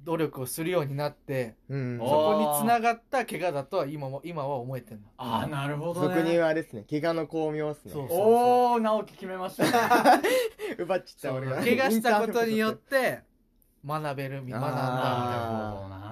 [0.04, 1.98] 努力をするようになってうん。
[1.98, 5.06] そこにつながった怪我だとは今も今は思えてるの。
[5.16, 6.14] ああなるほどね。
[6.14, 6.84] 俗に言うあれですね。
[6.88, 7.92] 怪我の巧妙っすね。
[7.92, 10.22] そうおお直樹決めましたね。
[10.78, 11.56] 奪っちゃった俺が。
[11.56, 13.22] 怪我したことによって
[13.86, 14.66] 学べる学んだみたいな。
[14.66, 15.60] あー。
[15.60, 16.04] なるほどな。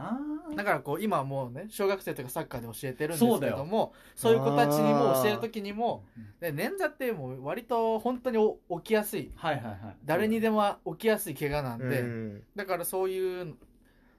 [0.57, 6.05] だからこう今はもうね小学生とかサッカーで教えてるんですけどもそういう子たちにも教える時にも
[6.41, 9.33] で捻挫ってもう割と本当にお起きやすい。
[9.35, 9.97] はいはいはい。
[10.05, 12.43] 誰にでも起きやすい怪我なんで、うん。
[12.55, 13.55] だからそういう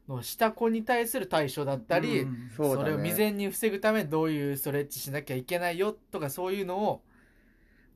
[0.08, 2.76] のをした子に対する対処だったり、うんそね。
[2.76, 7.02] それを未然に防ぐためにどういうストレッチしなきゃいけないよとかそういうのを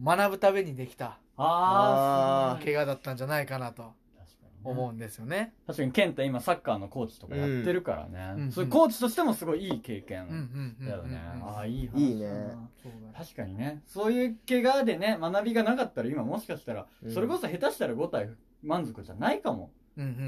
[0.04, 3.94] 学ぶためにできたああ怪我だったんじゃないかなと
[4.64, 5.54] 思うんですよね。
[5.66, 8.52] 確かに健太今サッカーのコーチとかやってるからね、うん。
[8.52, 12.52] そういうコーチとしてもすごいいい経験だよね、うんああいい話いいね。
[13.16, 13.82] 確かにね。
[13.86, 17.14] そういう怪我でね学びがなかったら今もしかしたら、うん。
[17.14, 18.30] それこそ下手したら5体
[18.64, 19.72] 満足じゃないかも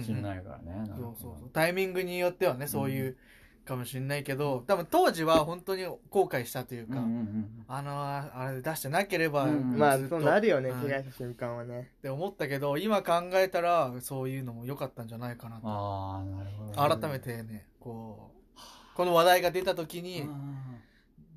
[0.04, 1.50] しれないからね、なるほどそうそうそう。
[1.52, 3.18] タイミングによってはねそういう
[3.66, 10.16] かもしれないけど多分当時は本当に後悔したというか、うんうんうんあのあれ出してなければ、うんまあずっと。
[10.18, 10.82] そうなるよねうん。
[10.82, 11.92] 怪我した瞬間はね。
[12.00, 15.68] って思ったけど今考えたらそういうのも良かったんじゃないかなと。
[15.68, 18.60] ああなるほど改めてねこう
[18.96, 20.58] この話題が出た時にうん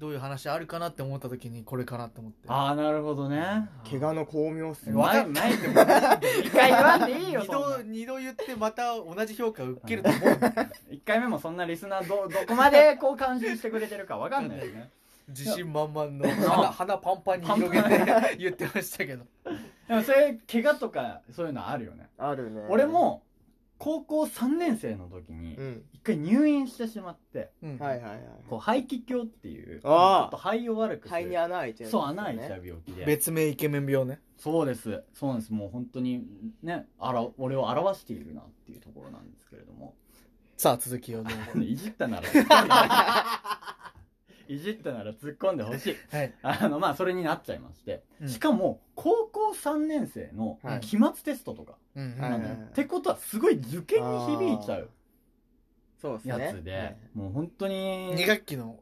[0.03, 2.49] どういう話あるかなって思った時にこれかなと思って。
[2.49, 3.69] ああなるほどね。
[3.89, 5.57] 怪我の巧妙っすねわかんない。
[5.57, 5.75] でも
[6.43, 10.41] 一回言わんでいいよ二度二度言ってまた同じ評価を受けると思う
[10.91, 14.91] 一回目もそんなリスナーどどこまでこう感心してくれてるかわかんないよね。
[15.29, 19.25] 自信満々の鼻鼻パンパンに広げて言ってましたけど。
[19.87, 22.09] でもそういう怪我とかそういうのあるよね。
[22.19, 22.67] あるね。
[22.69, 23.23] 俺も
[23.83, 25.83] 高校3年生の時にうん。
[25.93, 27.79] 一回入院してしまってうん。
[27.79, 28.21] はいはいはい。
[28.49, 31.21] こう肺気胸っていうちょあーっと肺を悪くする。
[31.21, 33.05] 肺に穴開いちゃうそう穴開いちゃう病気で。
[33.05, 34.21] 別名イケメン病ね。
[34.39, 35.03] そうです。
[35.13, 35.53] そうなんです。
[35.53, 36.25] もう本当に
[36.63, 39.97] ねあら俺を表しているなっていうところなんですけれども。
[40.57, 41.65] さあ続きをどうぞ。
[41.67, 42.29] いじったなら
[44.53, 45.97] いじったなら突っ込んでほしい。
[46.15, 46.35] はい。
[46.43, 48.29] あのまあそれになっちゃいまして、うん。
[48.29, 50.81] しかも高校3年生のはい。
[50.81, 52.55] 期末テストとか、うんはいなのよ。
[52.55, 54.91] ってことはすごい受験に響いちゃう。
[56.01, 56.45] そうっすね。
[56.45, 58.81] やつで、もう本当に2学期の。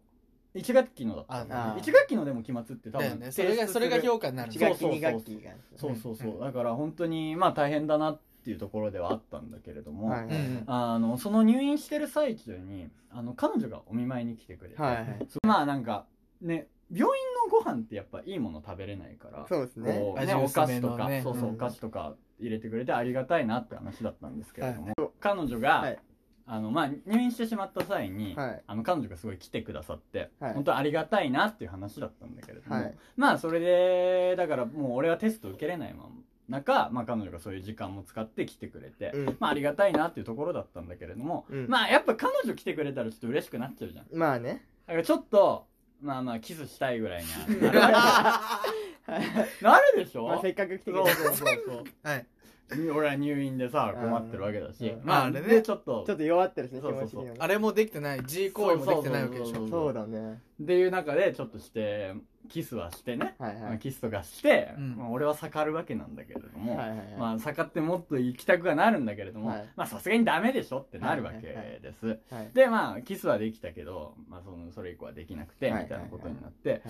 [0.54, 1.34] 1学期のだった。
[1.34, 1.76] ああ。
[1.76, 3.30] ー1学期のでも期末って多分ね。
[3.30, 4.52] それがそれが評価になる。
[4.52, 5.52] 1そう学期2学期が。
[5.76, 6.40] そうそうそう、うん。
[6.40, 10.28] だから本当にまあ大変だなっていうところではあったんだけれども、はい
[10.66, 16.06] あのその入院してる最中にあの彼女がお見舞いに来てくれて、はいまあなんか
[16.40, 19.92] ね病院のご飯ってやっぱいいもの食べれないからそうですね。
[19.92, 25.98] ね味お菓子とか、そうそううんお菓子とか入れてくれてありがたいなって話だったんですけれども、は彼女が、はい。
[26.46, 28.62] あのまあ、入院してしまった際に、はい。
[28.66, 30.54] あの彼女がすごい来てくださって、はい。
[30.54, 32.94] 本当ありがたいなっていう話だったんだけれども、はい。
[33.16, 36.10] まあそれでだからもう俺はテスト受けれないまま
[36.50, 39.36] 中、まあ、彼女がそういう時間も使って来てくれて、うん。
[39.38, 41.66] まあありがたいなっていうところだったんだけれども、うん。
[41.68, 44.06] まあやっぱ彼女来てくれたらちょっと嬉しくなっちゃうじゃん。
[44.12, 44.64] まあね。
[44.86, 45.66] だからちょっと
[46.02, 48.90] まあまあキスしたいぐらいにはなる。
[50.04, 51.84] でしょ、まあせっかく来てくれたそうそうそうそう。
[52.02, 52.26] はい
[52.94, 54.88] 俺は入院でさ困ってるわけだし。
[54.88, 55.04] うん。
[55.04, 55.48] まああれね。
[55.48, 57.24] でちょっとちょっと弱ってるしね気そうそうそう。
[57.24, 57.34] ね。
[57.38, 58.22] あれもできてない。
[58.24, 59.54] G 行為もできてないわけでしょ。
[59.54, 60.40] そうそうだね。
[60.62, 62.14] っていう中でちょっとして
[62.48, 63.62] キスはしてね、はいはい。
[63.62, 64.96] まあキスとかして、うん。
[64.96, 67.06] まあ俺は盛るわけなんだけれども、はいはいはい。
[67.18, 69.54] まあ盛ってもっと行きたくはなるんだけれども、
[69.86, 71.80] さすがにダメでしょってなるわけはいはいはい。
[71.80, 72.50] です、はい。
[72.52, 76.80] でまあキスはできたけど、まあ、そのそれ以降はできなくてみはいたいなことになって、はい。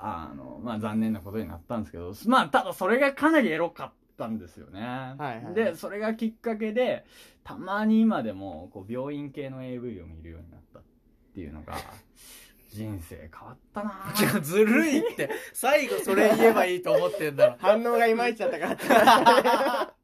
[0.00, 7.04] あのまあ残念なことになったんですけどまあただそれがかなりエロかったんですよね、はいはいでそれがきっかけで
[7.44, 10.82] たまに今でもこう病院系の AV を見るようになったっ
[11.34, 11.74] ていうのが
[12.68, 14.30] 人生変わったなぁ。
[14.30, 17.56] いやずるいって最後それ言えばいいと思ってんだろ。
[17.60, 19.94] 反応がいまいちだったから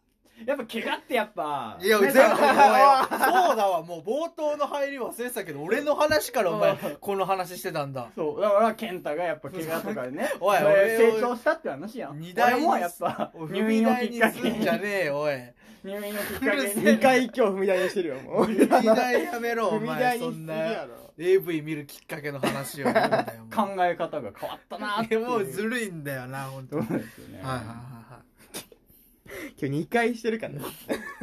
[0.46, 2.46] やっぱ怪我ってやっぱいや、ね全部そう
[3.56, 8.10] だわ、もう冒頭の入り忘れてたけど、俺の話からお前うん、 この話してたんだ。
[8.16, 12.18] そうだから健太がやっぱ怪我とかでね おい俺を成長したって話やん。
[12.18, 15.34] 二台に俺もやっぱ踏入み院をきっかけじゃねえよ、おい。
[15.84, 20.54] 入院をきっかけに2回今日踏み台にしてるよもう踏み台やめろ、お前、そんな。
[21.16, 22.92] AV 見るきっかけの話を考
[23.78, 27.04] え方が変わったなーってもうずるいんだよな、本当そうに。
[27.04, 27.40] ですよね。
[27.40, 27.93] はいはいは
[29.60, 30.60] 今日2回してるからね。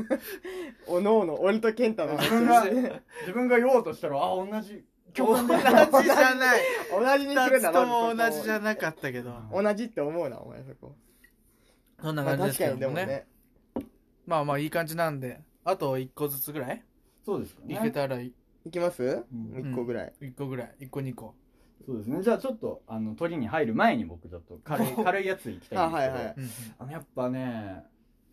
[0.87, 4.73] おのおの俺と健太の自分が自分が言おうとしたらあ同じ。
[4.75, 5.91] い共感ではい。
[5.91, 6.61] 同じじゃない。
[6.89, 9.33] 同じにするんだとも同じじゃななかったけど。
[9.51, 10.95] 同じって思うなお前そこ。
[12.01, 13.01] そんなまあ感じですけどもね。
[13.01, 13.27] にでもね。
[14.25, 16.83] まあまあいい感じなんで、あと1個ずつぐらい？
[17.25, 17.75] そうですかね。
[17.75, 18.31] いけたら1
[18.65, 18.71] い。
[18.71, 19.03] きます？
[19.03, 19.25] ん。
[19.53, 20.13] 1個ぐらい。
[20.37, 20.75] 個ぐらい。
[20.79, 21.35] 1個2個。
[21.85, 22.21] そうですね。
[22.21, 25.81] じゃあちょっとあの鳥に入る前に僕ちょっと軽い 軽いやついきたいんですけど。
[25.81, 26.33] あはいはい。
[26.37, 26.49] うん。
[26.79, 27.83] あのやっぱね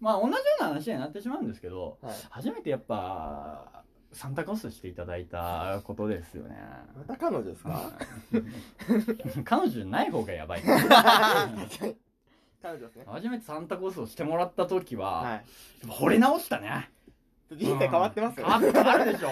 [0.00, 2.14] まあ同じような話になってしまうんですけどはい。
[2.30, 3.82] 初めてやっぱ
[4.12, 6.56] サンタコスしていただいたことですよね。
[6.96, 7.92] また彼女ですか？
[9.44, 10.62] 彼女じゃない方がやばい。
[12.60, 13.04] 彼女ですね。
[13.06, 15.44] 初めてサンタコスをしてもらった時は、はい。
[15.86, 16.90] 惚れ直したね。
[17.52, 19.30] 人生変わってます変わって変わるでしょ。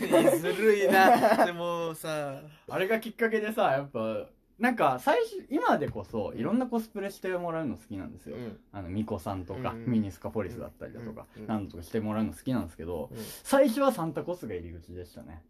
[0.38, 1.44] ずるいな。
[1.44, 4.26] でもさあれがきっかけでさやっぱ
[4.58, 8.58] なんか最初今でこそいろんなコスプレしてもらうの好きなんですよ、うん。
[8.72, 9.86] あのミコさんとか、うん。
[9.86, 11.46] ミニスカポリスだったりだとか、うん。
[11.46, 13.18] なんとかしてもらうの好きなんですけど、うん。
[13.44, 15.42] 最初はサンタコスが入り口でしたね。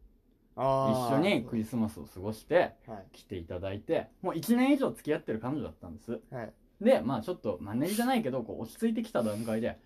[0.56, 3.06] 一緒にクリスマスを過ごしてはい。
[3.12, 6.20] 来ていただいてもう1年以上付き合ってる彼女だったんです。
[6.30, 6.52] はい。
[6.80, 9.78] でまあちょっとマンネリじゃないけどこう落ち着いてきた段階で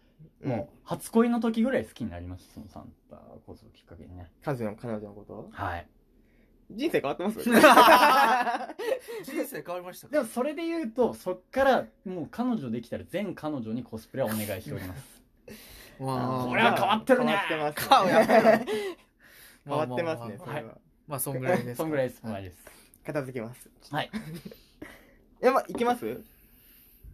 [0.44, 3.16] もう初恋の時ぐらい好きになりましたそのサンタ
[3.46, 4.30] コスをきっかけにね。
[4.42, 5.86] 彼女の彼女のことはい
[6.70, 7.40] 人生変わってます？
[9.24, 10.12] 人生変わりましたか？
[10.12, 15.22] でもそれで言うとそっからもう彼女できたら全彼女にコスプレをお願いしております。
[16.00, 16.46] まあ。
[16.46, 17.36] これは変わってるね。
[17.48, 17.88] 変わってます。
[17.88, 18.42] 顔やっぱり
[19.64, 20.78] 変わってますねまあまあまあそれは。
[21.08, 22.20] まあそんぐらいですそんぐらいです。
[22.20, 22.42] そんぐらい。
[22.44, 22.56] です
[23.04, 23.68] 片付けます。
[23.90, 24.10] はい。
[25.42, 26.22] えま行きます？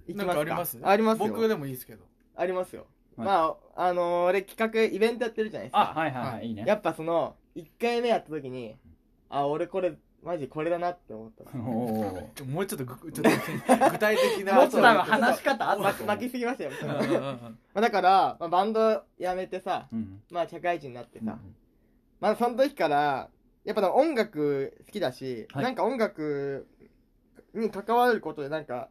[0.07, 0.78] 行きますあります？
[0.82, 1.28] ありますよ。
[1.28, 2.05] 僕でもいいですけど。
[2.36, 2.86] ありますよ。
[3.16, 3.26] はい。
[3.26, 5.90] まああのー俺企画イベントやってるじゃないですか。
[5.96, 6.46] あはいはいはい。
[6.46, 6.64] いいね。
[6.66, 8.76] やっぱその1回目やった時に
[9.29, 11.45] あ俺これマジこれだなって思った。
[11.57, 16.16] もうちょっとぐちょっと具体 的なもっと多分話し方あった巻と思う。
[16.16, 16.70] 巻きすぎましたよ。
[16.83, 17.14] うんうんうん。
[17.14, 20.22] うんまあだから、まあ、バンドやめてさうん。
[20.31, 21.55] まあ社会人になってさ、うん
[22.20, 23.31] まあその時から
[23.64, 25.64] やっぱでも音楽好きだし、はい。
[25.64, 26.66] なんか音楽
[27.55, 28.89] に関わることでなんか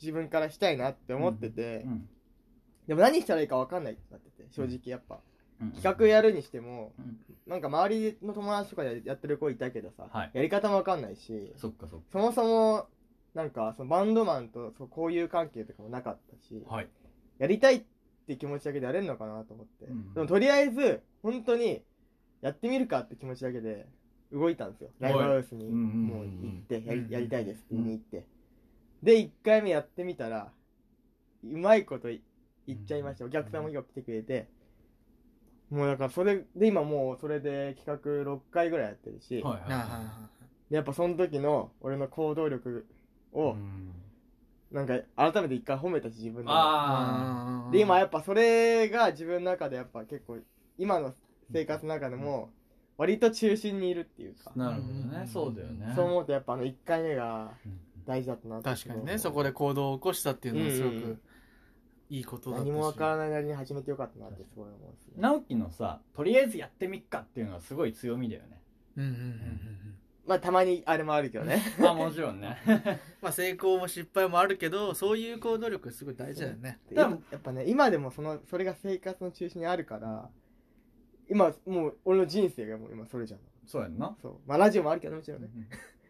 [0.00, 2.08] 自分からしたいなって思ってて、うん
[2.86, 5.20] でも何したらいいか分かんないってなってて正直やっぱ、うん
[5.74, 7.18] 企画やるにしてもうん。
[7.46, 10.30] なんか周りの友達とかでやってる子いたけどさ、はい。
[10.34, 12.86] やり方も分かんないしそっかそっそもそも
[13.34, 16.88] なんかそのバンドマンとそう交友関係とかもなかったし、かはい。
[17.38, 17.84] やりたいっ
[18.26, 21.82] て気持ちだけでやれるのかなと思って、うんでもとりあえず本当に
[22.40, 23.86] やってみるかって気持ちだけで
[24.32, 24.90] 動いたんですよ。
[24.98, 26.30] ライブハウスにもう行
[26.64, 28.26] ってやうんりやりたいですって言いに行って、
[29.02, 30.50] で1回目やってみたら
[31.44, 32.22] うまいことい
[32.66, 33.24] 言っちゃいました。
[33.24, 34.48] お客さんもよく来てくれて
[35.70, 40.28] もうだからそれで今もうそれで企画6回ぐらいやってるし、はいはいあは
[40.70, 42.86] でやっぱその時の俺の行動力
[43.34, 43.92] いをうん。
[44.72, 46.50] なんか改めて一回褒めたし自分でも。
[46.50, 50.38] ああで今やっぱそれが自分の中でやっぱ結構
[50.76, 51.14] 今の
[51.52, 52.50] 生活の中でも
[52.98, 54.52] 割と中心にいるっていうか。
[54.56, 55.26] あなるほどね。
[55.32, 55.92] そうだよね。
[55.94, 57.80] そう思うとやっぱあの1回目がうん。
[58.06, 58.70] 大事だったなって。
[58.70, 61.18] 確かにねそこで行動を起こしたっていうのはすごく
[62.08, 68.60] いいことだ何もわからないなりに始めてよかったなってすごい思うんですね直樹のさとりあえずやってみっかっていうのはすごい強みだよね。
[68.96, 69.76] うんうんうんうんうん
[70.26, 71.62] まあたまにあれもあるけどね。
[71.78, 72.56] ま あもちろんね。
[73.22, 76.80] まあ成功も失敗もあるけどそういう行動力すごい大事だよね。
[76.88, 80.28] で今やっぱね今でもそのそれが生活の中心にあるから
[81.28, 83.40] 今もう俺の人生がもう今それじゃん。
[83.66, 84.16] そうやんな。
[84.20, 84.36] そう。
[84.46, 85.48] まあラジオもあるけどもちろんね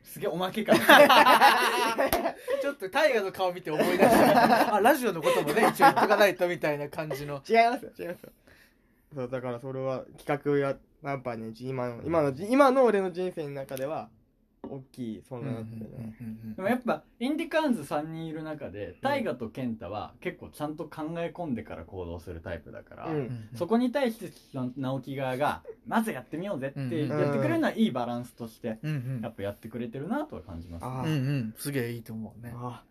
[0.07, 0.72] すげえおまけか。
[2.62, 4.74] ちょっと大河の顔見て思い出した。
[4.76, 7.42] あラジオのこともね一応言っとかないとみたいな感じの。
[7.46, 7.92] 違いますよ。
[7.98, 8.30] 違いますよ。
[9.14, 14.09] そうだからそれは企画ややっぱね今の今の今の俺の人生の中では
[14.71, 16.17] 大きい存在になってるね、
[16.57, 23.49] でもやっぱインディカーンズ3人いる中で大河と健太は結構ちゃんと考え込んでから行動するタイプだから、うん。
[23.55, 24.33] そこに対して
[24.77, 27.21] 直樹側がまずやってみようぜってうん。
[27.21, 28.79] やってくれるのはいいバランスとして
[29.23, 30.91] やっぱやってくれてるなとは感じますね。
[30.93, 31.55] あうんうん。
[31.57, 32.53] すげえいいと思うね。
[32.55, 32.83] あ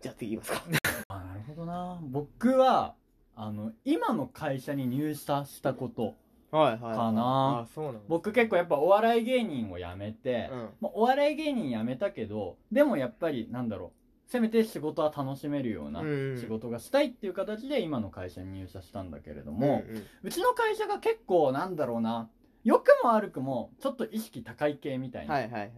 [0.00, 0.64] じゃあ次いきますか。
[1.08, 1.98] あなるほどな。
[2.02, 2.94] 僕は
[3.34, 6.16] あの今の会社に入社したこと
[6.50, 7.60] はいはいかな。
[7.62, 10.68] あそうなんだ僕結構やっぱお笑い芸人を辞めて、うん。
[10.80, 14.00] まあお笑い芸人辞めたけどでもやっぱりなんだろう。
[14.30, 20.06] せめて仕事は楽しめるようなうん仕事がしたいっていう形で今の会社に入社したんだけれども、うんうん。
[20.22, 22.28] うちの会社が結構なんだろうな。
[22.62, 25.70] 良くも悪くもちょっと意識高い系みたいなはいはいはいはい。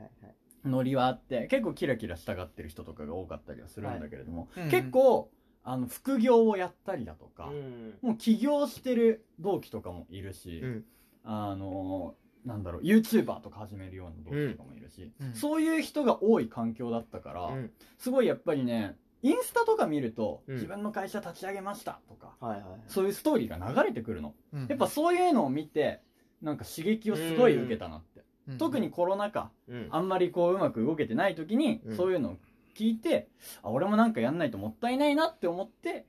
[0.64, 4.64] ノリはあって結構キラキラしたがってる人とかが多かったりはするんだけれども、はい。
[4.64, 4.70] うん。
[4.70, 5.30] 結構
[5.64, 7.94] あの副業をやったりだとか、うん。
[8.02, 10.84] もう起業してる同期とかもいるし、うん。
[11.24, 15.34] あのなんだろう YouTuber とか始めるような同期とかもいるし、うん。
[15.34, 17.70] そういう人が多い環境だったから、うん。
[17.98, 20.54] すごいやっぱりねインスタとか見ると、うん。
[20.54, 24.34] 自分の会社立ち上げましたとかはいはいそういうストーリーが流れてくるの。
[24.52, 24.66] うん。
[24.66, 26.00] やっぱそういうのを見て
[26.42, 28.58] なんか刺激をすごい受けたなって、うん。
[28.58, 29.88] 特にコロナ禍うん。
[29.90, 31.96] あんまりこううまく動けてない時に、うん。
[31.96, 32.36] そういうのを
[32.74, 33.28] 聞いて
[33.62, 36.06] あ俺もなんかやんないともったいないなって思って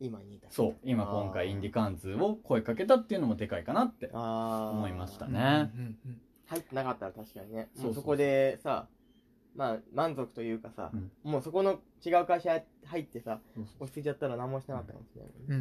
[0.00, 0.50] 今にいた。
[0.50, 6.20] そう今今回インディカーンズを声かけたっていうのもでかいかなって思いましたうんねうんうん。
[6.46, 7.70] 入ってなかったら確かにね。
[7.74, 7.92] そうそうそう。
[7.92, 8.88] もうそこでさ
[9.54, 11.10] まあ満足というかさ、うん。
[11.22, 13.40] もうそこの違う会社入ってさ
[13.78, 15.56] 落ち着いちゃったら何もしてなかったかもしれない、うんう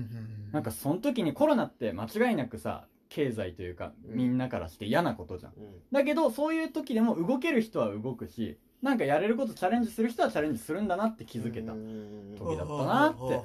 [0.49, 4.15] んなんかその時にコロナって間違いなくさ経済というかうん。
[4.15, 5.53] みんなからして嫌なことじゃん。
[5.55, 5.81] うん。
[5.91, 12.35] だけどそういう時でも動ける人は動くしなんかやれることチャレンジする人はチャレンジするんだなって気づけたうん。
[12.37, 13.41] 時だったなって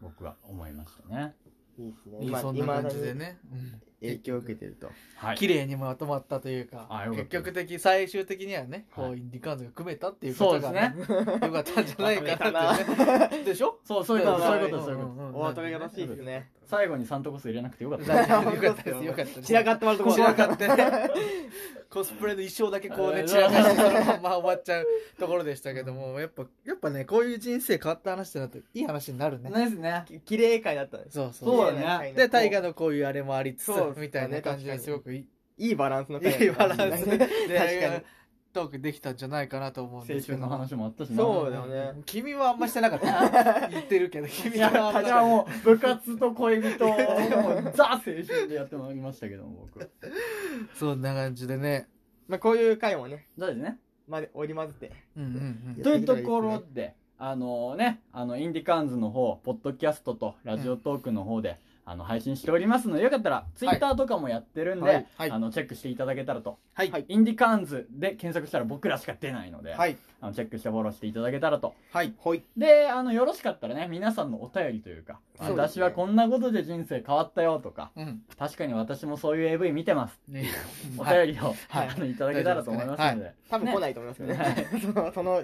[0.00, 1.34] 僕は思いましたね。
[1.78, 2.18] いいですね。
[2.20, 2.58] 今そん。
[2.58, 3.80] な感じでね、うん。
[4.00, 4.90] 影響を受けてると。
[5.16, 11.84] はい綺麗にまとまったというか結局的最終的にはねこはいうインディカーンズが組めたっていうことがそうですねよかったん。
[11.86, 14.84] じゃないかなっていうねでしょそうそういうことそういうことん。
[14.86, 16.50] そういうことお後がよろしいですね。
[16.70, 18.14] 最後にサントコス入れなくてよかった。
[18.22, 19.42] よかったですよかったです。
[19.42, 20.12] 散らかってもらうとこ。
[20.12, 20.68] 散らかって。
[20.68, 20.76] ね
[21.90, 24.86] コスプレの衣装だけこうね散らかしてそのまま終わっちゃう
[25.18, 29.50] ところでしたけどもやっぱやっぱねこういう人生変わった話ってなるといい話になるね。
[29.50, 30.04] ですね。
[30.24, 31.14] 綺麗会だったんです。
[31.14, 31.32] そう。
[31.32, 32.12] そうそうだね。
[32.14, 35.26] で大河のこういうあれもありつつみたいな感じですごくいい
[35.58, 37.04] いいバランスの会いいバランス。
[37.04, 38.02] で 確かに。
[38.52, 40.38] トークできたんじゃないかなと思うんですけど。
[40.38, 41.16] 青春の話もあったしな。
[41.16, 42.02] そうだよね。
[42.06, 43.68] 君はあんましてなかった。
[43.70, 44.86] 言ってるけど君はあんま。
[45.00, 49.90] 私はもう部活と恋人を もうザ青春でやってまいりましたけども僕。
[50.74, 51.88] そんな感じでね。
[52.28, 53.78] まあこういう会もね、そうですね。
[54.06, 54.94] まで織り交ぜて。
[55.16, 55.82] うんうんうん。
[55.82, 61.58] というところであのねあのインディカーンズの方ポッドキャストとラジオトークの方で、
[61.90, 65.06] あの配信しておりますのでよかったらツイッターとかもやってるんで、はい。
[65.16, 65.30] はい。
[65.32, 66.60] あのチェックしていただけたらと。
[66.72, 66.90] はい。
[66.92, 67.04] はい。
[67.08, 69.96] インディカーンズで検索したら僕らしか出ないので、はい。
[70.20, 71.74] あのチェックしてフォローしていただけたらと。
[71.92, 72.14] はい。
[72.16, 72.44] ほい。
[72.56, 75.62] であのよろしかったらね皆さんのお便りというかそうですね。
[75.62, 78.22] 私はこんなことで人生変わったよとかうん。
[78.38, 80.20] 確かに私もそういう AV 見てます。
[80.28, 80.46] ね。
[80.96, 81.88] おはい便りを、はい。
[81.88, 84.66] あのいただけたらと思いますので、多分来ないと思いますけどね。
[84.80, 85.42] その、その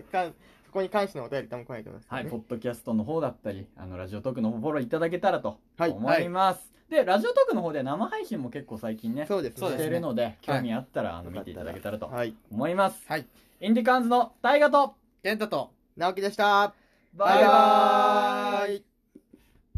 [0.67, 2.27] そこに関してのお便り多分来ないと思いますけはい。
[2.27, 6.73] ポッドキャストの方だったり、あの、ラジオトークの方フォローいただけたらとはい思います。
[6.91, 9.69] で、ラジオトークの方で生配信も結構最近ね、そうですね。
[9.71, 12.35] してるので、はい興味あったら、あの、見ていただけたらとはい。
[12.51, 13.05] 思います。
[13.09, 13.27] はい
[13.61, 16.75] インディカーンズの大河と、健太と直樹でした。
[17.15, 18.96] バイバーイ